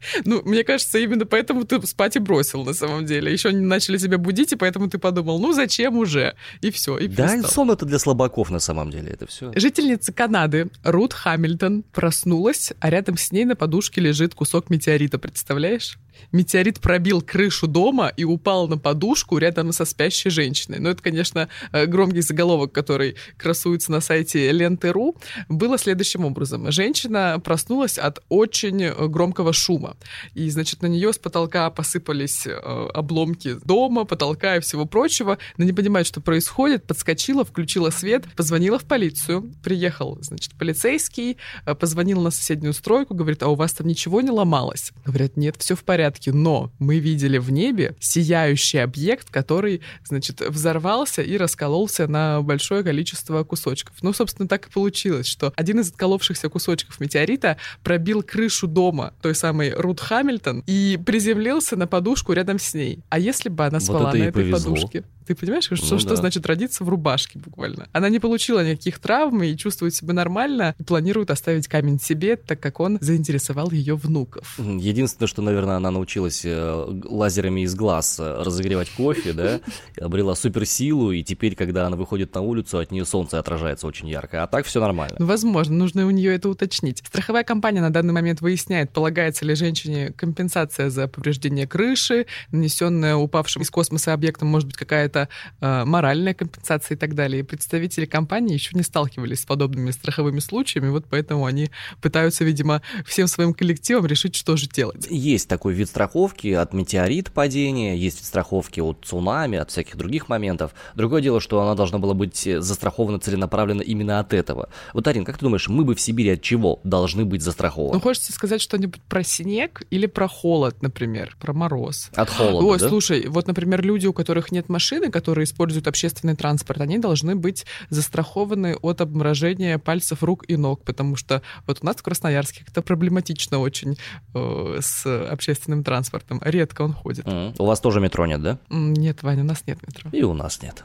Ну, 0.24 0.42
мне 0.44 0.64
кажется, 0.64 0.98
именно 0.98 1.26
поэтому 1.26 1.64
ты 1.64 1.84
спать 1.86 2.16
и 2.16 2.18
бросил 2.18 2.64
на 2.64 2.72
самом 2.72 3.06
деле. 3.06 3.32
Еще 3.32 3.52
не 3.52 3.60
начали 3.60 3.98
тебя 3.98 4.18
будить, 4.18 4.52
и 4.52 4.56
поэтому 4.56 4.88
ты 4.88 4.98
подумал, 4.98 5.38
ну 5.40 5.52
зачем 5.52 5.98
уже? 5.98 6.34
И 6.60 6.70
все, 6.70 6.98
и 6.98 7.06
Да, 7.06 7.28
перестал. 7.28 7.50
сон 7.50 7.70
это 7.70 7.86
для 7.86 7.98
слабаков 7.98 8.50
на 8.50 8.60
самом 8.60 8.90
деле, 8.90 9.10
это 9.10 9.26
все. 9.26 9.52
Жительница 9.54 10.12
Канады 10.12 10.70
Рут 10.82 11.12
Хамильтон 11.12 11.82
проснулась, 11.82 12.72
а 12.80 12.90
рядом 12.90 13.16
с 13.16 13.32
ней 13.32 13.44
на 13.44 13.56
подушке 13.56 14.00
лежит 14.00 14.34
кусок 14.34 14.70
метеорита, 14.70 15.18
представляешь? 15.18 15.98
Метеорит 16.32 16.80
пробил 16.80 17.22
крышу 17.22 17.66
дома 17.66 18.12
и 18.16 18.24
упал 18.24 18.68
на 18.68 18.78
подушку 18.78 19.38
рядом 19.38 19.72
со 19.72 19.84
спящей 19.84 20.30
женщиной. 20.30 20.78
Но 20.78 20.84
ну, 20.84 20.90
это, 20.90 21.02
конечно, 21.02 21.48
э, 21.72 21.86
громкий 21.86 22.20
заголовок, 22.20 22.72
который 22.72 23.16
красуется 23.36 23.90
на 23.90 24.00
сайте 24.00 24.50
ленты.ру. 24.52 25.16
Было 25.48 25.78
следующим 25.78 26.24
образом. 26.24 26.70
Женщина 26.70 27.40
проснулась 27.42 27.98
от 27.98 28.22
очень 28.28 29.08
громкого 29.08 29.52
шума. 29.52 29.89
И, 30.34 30.48
значит, 30.50 30.82
на 30.82 30.86
нее 30.86 31.12
с 31.12 31.18
потолка 31.18 31.70
посыпались 31.70 32.46
э, 32.46 32.52
обломки 32.52 33.56
дома, 33.64 34.04
потолка 34.04 34.56
и 34.56 34.60
всего 34.60 34.86
прочего. 34.86 35.38
Она 35.56 35.66
не 35.66 35.72
понимает, 35.72 36.06
что 36.06 36.20
происходит, 36.20 36.86
подскочила, 36.86 37.44
включила 37.44 37.90
свет, 37.90 38.24
позвонила 38.36 38.78
в 38.78 38.84
полицию. 38.84 39.52
Приехал, 39.62 40.18
значит, 40.20 40.54
полицейский, 40.54 41.36
позвонил 41.78 42.20
на 42.20 42.30
соседнюю 42.30 42.72
стройку, 42.72 43.14
говорит, 43.14 43.42
а 43.42 43.48
у 43.48 43.54
вас 43.54 43.72
там 43.72 43.86
ничего 43.86 44.20
не 44.20 44.30
ломалось? 44.30 44.92
Говорят, 45.04 45.36
нет, 45.36 45.56
все 45.58 45.74
в 45.74 45.84
порядке, 45.84 46.32
но 46.32 46.70
мы 46.78 46.98
видели 46.98 47.38
в 47.38 47.50
небе 47.50 47.94
сияющий 48.00 48.78
объект, 48.78 49.30
который, 49.30 49.82
значит, 50.04 50.40
взорвался 50.40 51.22
и 51.22 51.36
раскололся 51.36 52.06
на 52.06 52.42
большое 52.42 52.82
количество 52.82 53.44
кусочков. 53.44 53.96
Ну, 54.02 54.12
собственно, 54.12 54.48
так 54.48 54.66
и 54.66 54.70
получилось, 54.70 55.26
что 55.26 55.52
один 55.56 55.80
из 55.80 55.90
отколовшихся 55.90 56.48
кусочков 56.48 57.00
метеорита 57.00 57.56
пробил 57.82 58.22
крышу 58.22 58.66
дома 58.66 59.14
той 59.22 59.34
самой 59.34 59.72
Рут 59.80 60.00
Хамильтон 60.00 60.62
и 60.66 60.98
приземлился 61.04 61.76
на 61.76 61.86
подушку 61.86 62.32
рядом 62.32 62.58
с 62.58 62.74
ней. 62.74 63.00
А 63.08 63.18
если 63.18 63.48
бы 63.48 63.64
она 63.66 63.80
спала 63.80 64.10
вот 64.10 64.14
на 64.14 64.22
этой 64.24 64.44
повезло. 64.50 64.74
подушке? 64.74 65.04
Ты 65.30 65.36
понимаешь, 65.36 65.62
что, 65.62 65.76
ну, 65.76 66.00
что 66.00 66.08
да. 66.08 66.16
значит 66.16 66.44
родиться 66.44 66.82
в 66.82 66.88
рубашке 66.88 67.38
буквально? 67.38 67.86
Она 67.92 68.08
не 68.08 68.18
получила 68.18 68.68
никаких 68.68 68.98
травм 68.98 69.44
и 69.44 69.56
чувствует 69.56 69.94
себя 69.94 70.12
нормально, 70.12 70.74
и 70.76 70.82
планирует 70.82 71.30
оставить 71.30 71.68
камень 71.68 72.00
себе, 72.00 72.34
так 72.34 72.58
как 72.58 72.80
он 72.80 72.98
заинтересовал 73.00 73.70
ее 73.70 73.94
внуков. 73.94 74.58
Единственное, 74.58 75.28
что, 75.28 75.40
наверное, 75.40 75.76
она 75.76 75.92
научилась 75.92 76.42
э, 76.44 77.00
лазерами 77.04 77.60
из 77.60 77.76
глаз 77.76 78.18
э, 78.18 78.42
разогревать 78.42 78.90
кофе, 78.90 79.32
да, 79.32 79.60
обрела 80.00 80.34
суперсилу, 80.34 81.12
и 81.12 81.22
теперь, 81.22 81.54
когда 81.54 81.86
она 81.86 81.96
выходит 81.96 82.34
на 82.34 82.40
улицу, 82.40 82.78
от 82.78 82.90
нее 82.90 83.04
солнце 83.04 83.38
отражается 83.38 83.86
очень 83.86 84.08
ярко. 84.08 84.42
А 84.42 84.48
так 84.48 84.66
все 84.66 84.80
нормально. 84.80 85.14
Ну, 85.20 85.26
возможно, 85.26 85.76
нужно 85.76 86.08
у 86.08 86.10
нее 86.10 86.34
это 86.34 86.48
уточнить. 86.48 87.04
Страховая 87.06 87.44
компания 87.44 87.80
на 87.80 87.90
данный 87.90 88.12
момент 88.12 88.40
выясняет, 88.40 88.90
полагается 88.90 89.44
ли 89.44 89.54
женщине 89.54 90.12
компенсация 90.16 90.90
за 90.90 91.06
повреждение 91.06 91.68
крыши, 91.68 92.26
нанесенная 92.50 93.14
упавшим 93.14 93.62
из 93.62 93.70
космоса 93.70 94.12
объектом, 94.12 94.48
может 94.48 94.66
быть, 94.66 94.76
какая-то 94.76 95.19
какая-то 95.20 95.28
э, 95.60 95.84
моральная 95.84 96.34
компенсация 96.34 96.96
и 96.96 96.98
так 96.98 97.14
далее. 97.14 97.40
И 97.40 97.42
представители 97.42 98.06
компании 98.06 98.54
еще 98.54 98.76
не 98.76 98.82
сталкивались 98.82 99.40
с 99.40 99.46
подобными 99.46 99.90
страховыми 99.90 100.40
случаями, 100.40 100.88
вот 100.88 101.06
поэтому 101.08 101.46
они 101.46 101.70
пытаются, 102.00 102.44
видимо, 102.44 102.82
всем 103.06 103.26
своим 103.26 103.54
коллективом 103.54 104.06
решить, 104.06 104.36
что 104.36 104.56
же 104.56 104.68
делать. 104.68 105.06
Есть 105.10 105.48
такой 105.48 105.74
вид 105.74 105.88
страховки 105.88 106.48
от 106.48 106.72
метеорит 106.72 107.32
падения, 107.32 107.96
есть 107.96 108.18
вид 108.18 108.26
страховки 108.26 108.80
от 108.80 109.04
цунами, 109.04 109.58
от 109.58 109.70
всяких 109.70 109.96
других 109.96 110.28
моментов. 110.28 110.72
Другое 110.94 111.22
дело, 111.22 111.40
что 111.40 111.60
она 111.60 111.74
должна 111.74 111.98
была 111.98 112.14
быть 112.14 112.48
застрахована 112.58 113.18
целенаправленно 113.18 113.82
именно 113.82 114.20
от 114.20 114.32
этого. 114.32 114.68
Вот, 114.92 115.06
Арин, 115.06 115.24
как 115.24 115.38
ты 115.38 115.44
думаешь, 115.44 115.68
мы 115.68 115.84
бы 115.84 115.94
в 115.94 116.00
Сибири 116.00 116.30
от 116.30 116.42
чего 116.42 116.80
должны 116.84 117.24
быть 117.24 117.42
застрахованы? 117.42 117.94
Ну, 117.94 118.00
хочется 118.00 118.32
сказать 118.32 118.60
что-нибудь 118.60 119.00
про 119.02 119.22
снег 119.22 119.82
или 119.90 120.06
про 120.06 120.28
холод, 120.28 120.82
например, 120.82 121.36
про 121.40 121.52
мороз. 121.52 122.10
От 122.14 122.30
холода, 122.30 122.66
Ой, 122.66 122.78
да? 122.78 122.88
слушай, 122.88 123.26
вот, 123.26 123.46
например, 123.46 123.82
люди, 123.82 124.06
у 124.06 124.12
которых 124.12 124.52
нет 124.52 124.68
машины, 125.00 125.10
которые 125.12 125.44
используют 125.44 125.86
общественный 125.88 126.36
транспорт, 126.36 126.80
они 126.80 126.98
должны 126.98 127.34
быть 127.34 127.64
застрахованы 127.88 128.76
от 128.82 129.00
обморожения 129.00 129.78
пальцев 129.78 130.22
рук 130.22 130.44
и 130.48 130.56
ног, 130.56 130.82
потому 130.84 131.16
что 131.16 131.42
вот 131.66 131.78
у 131.82 131.86
нас 131.86 131.96
в 131.96 132.02
Красноярске 132.02 132.64
это 132.68 132.82
проблематично 132.82 133.58
очень 133.60 133.96
э, 134.34 134.78
с 134.80 135.06
общественным 135.32 135.84
транспортом. 135.84 136.40
Редко 136.44 136.82
он 136.82 136.92
ходит. 136.92 137.26
М, 137.26 137.54
У 137.58 137.64
вас 137.64 137.80
тоже 137.80 138.00
метро 138.00 138.26
нет, 138.26 138.42
да? 138.42 138.58
Нет, 138.68 139.22
Ваня, 139.22 139.42
у 139.42 139.46
нас 139.46 139.62
нет 139.66 139.78
метро. 139.86 140.10
И 140.12 140.22
у 140.22 140.34
нас 140.34 140.60
нет. 140.62 140.84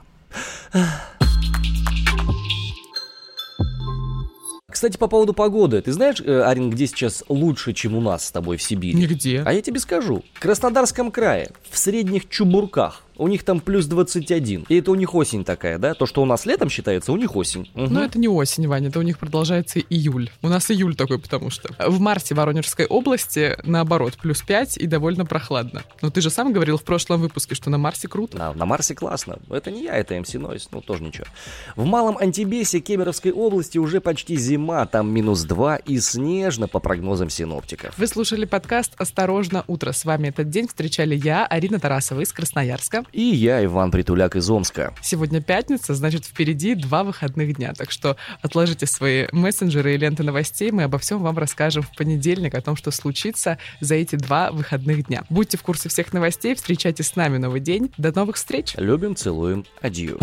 Кстати, 4.72 4.98
по 4.98 5.08
поводу 5.08 5.34
погоды. 5.34 5.82
Ты 5.82 5.94
знаешь, 5.94 6.20
э, 6.20 6.42
Арин, 6.42 6.70
где 6.70 6.86
сейчас 6.88 7.24
лучше, 7.30 7.72
чем 7.72 7.96
у 7.96 8.02
нас 8.02 8.26
с 8.26 8.32
тобой 8.32 8.58
в 8.58 8.62
Сибири? 8.62 8.94
Нигде. 8.94 9.42
А 9.46 9.54
я 9.54 9.62
тебе 9.62 9.80
скажу. 9.80 10.22
В 10.34 10.40
Краснодарском 10.42 11.12
крае, 11.12 11.52
в 11.70 11.78
средних 11.78 12.28
Чубурках, 12.28 13.02
у 13.18 13.28
них 13.28 13.44
там 13.44 13.60
плюс 13.60 13.86
21. 13.86 14.66
И 14.68 14.76
это 14.78 14.92
у 14.92 14.96
них 14.96 15.14
осень 15.16 15.44
такая, 15.44 15.78
да? 15.78 15.94
То, 15.94 16.06
что 16.06 16.22
у 16.22 16.26
нас 16.26 16.46
летом 16.46 16.70
считается, 16.70 17.12
у 17.12 17.18
них 17.18 17.36
осень. 17.36 17.70
Мгм. 17.74 17.94
Но 17.94 18.04
это 18.04 18.20
не 18.20 18.28
осень, 18.28 18.68
Ваня, 18.68 18.90
это 18.90 19.00
у 19.00 19.04
них 19.04 19.20
продолжается 19.20 19.80
июль. 19.80 20.30
У 20.42 20.48
нас 20.48 20.70
июль 20.72 20.96
такой, 20.96 21.20
потому 21.20 21.50
что 21.50 21.70
в 21.80 22.00
марте 22.00 22.34
в 22.34 22.38
Воронежской 22.38 22.86
области, 22.86 23.58
наоборот, 23.64 24.18
плюс 24.22 24.42
5 24.42 24.78
и 24.78 24.88
довольно 24.88 25.26
прохладно. 25.26 25.84
Но 26.02 26.10
ты 26.10 26.22
же 26.22 26.30
сам 26.30 26.54
говорил 26.54 26.78
в 26.78 26.84
прошлом 26.84 27.22
выпуске, 27.22 27.56
что 27.56 27.70
на 27.70 27.78
Марсе 27.78 28.08
круто. 28.08 28.38
На, 28.38 28.54
на 28.54 28.66
Марсе 28.66 28.96
классно. 28.96 29.38
Это 29.50 29.72
не 29.72 29.84
я, 29.84 29.96
это 29.96 30.20
МС 30.20 30.34
Нойс, 30.34 30.68
ну 30.72 30.82
тоже 30.82 31.04
ничего. 31.04 31.26
В 31.76 31.86
Малом 31.86 32.18
Антибесе 32.18 32.80
Кемеровской 32.80 33.32
области 33.32 33.78
уже 33.78 34.02
почти 34.02 34.36
зима, 34.36 34.86
там 34.86 35.10
минус 35.10 35.44
2 35.44 35.78
и 35.78 36.00
снежно 36.00 36.68
по 36.68 36.80
прогнозам 36.80 37.30
синоптиков. 37.30 37.98
Вы 37.98 38.08
слушали 38.08 38.46
подкаст 38.46 38.94
«Осторожно, 38.98 39.64
утро». 39.68 39.92
С 39.92 40.06
вами 40.06 40.28
этот 40.30 40.50
день 40.50 40.68
встречали 40.68 41.16
я, 41.16 41.46
Арина 41.46 41.80
Тарасова 41.80 42.22
из 42.22 42.34
Красноярска. 42.34 43.05
И 43.12 43.22
я, 43.22 43.64
Иван 43.64 43.92
Притуляк 43.92 44.36
из 44.36 44.50
Омска. 44.50 44.94
Сегодня 45.02 45.42
пятница, 45.42 45.94
значит, 45.94 46.26
впереди 46.26 46.76
два 46.76 47.04
выходных 47.04 47.56
дня. 47.56 47.74
Так 47.74 47.92
что 47.92 48.18
отложите 48.42 48.86
свои 48.86 49.28
мессенджеры 49.32 49.94
и 49.94 49.98
ленты 49.98 50.24
новостей. 50.24 50.72
Мы 50.72 50.84
обо 50.84 50.98
всем 50.98 51.22
вам 51.22 51.38
расскажем 51.38 51.84
в 51.84 51.96
понедельник, 51.96 52.56
о 52.56 52.62
том, 52.62 52.76
что 52.76 52.92
случится 52.92 53.58
за 53.80 53.96
эти 53.96 54.16
два 54.16 54.52
выходных 54.52 55.08
дня. 55.08 55.24
Будьте 55.30 55.58
в 55.58 55.62
курсе 55.62 55.90
всех 55.90 56.14
новостей, 56.14 56.56
встречайте 56.56 57.04
с 57.04 57.16
нами 57.16 57.38
новый 57.38 57.60
день. 57.60 57.92
До 57.98 58.12
новых 58.12 58.36
встреч! 58.36 58.74
Любим, 58.78 59.16
целуем, 59.16 59.66
адью. 59.82 60.20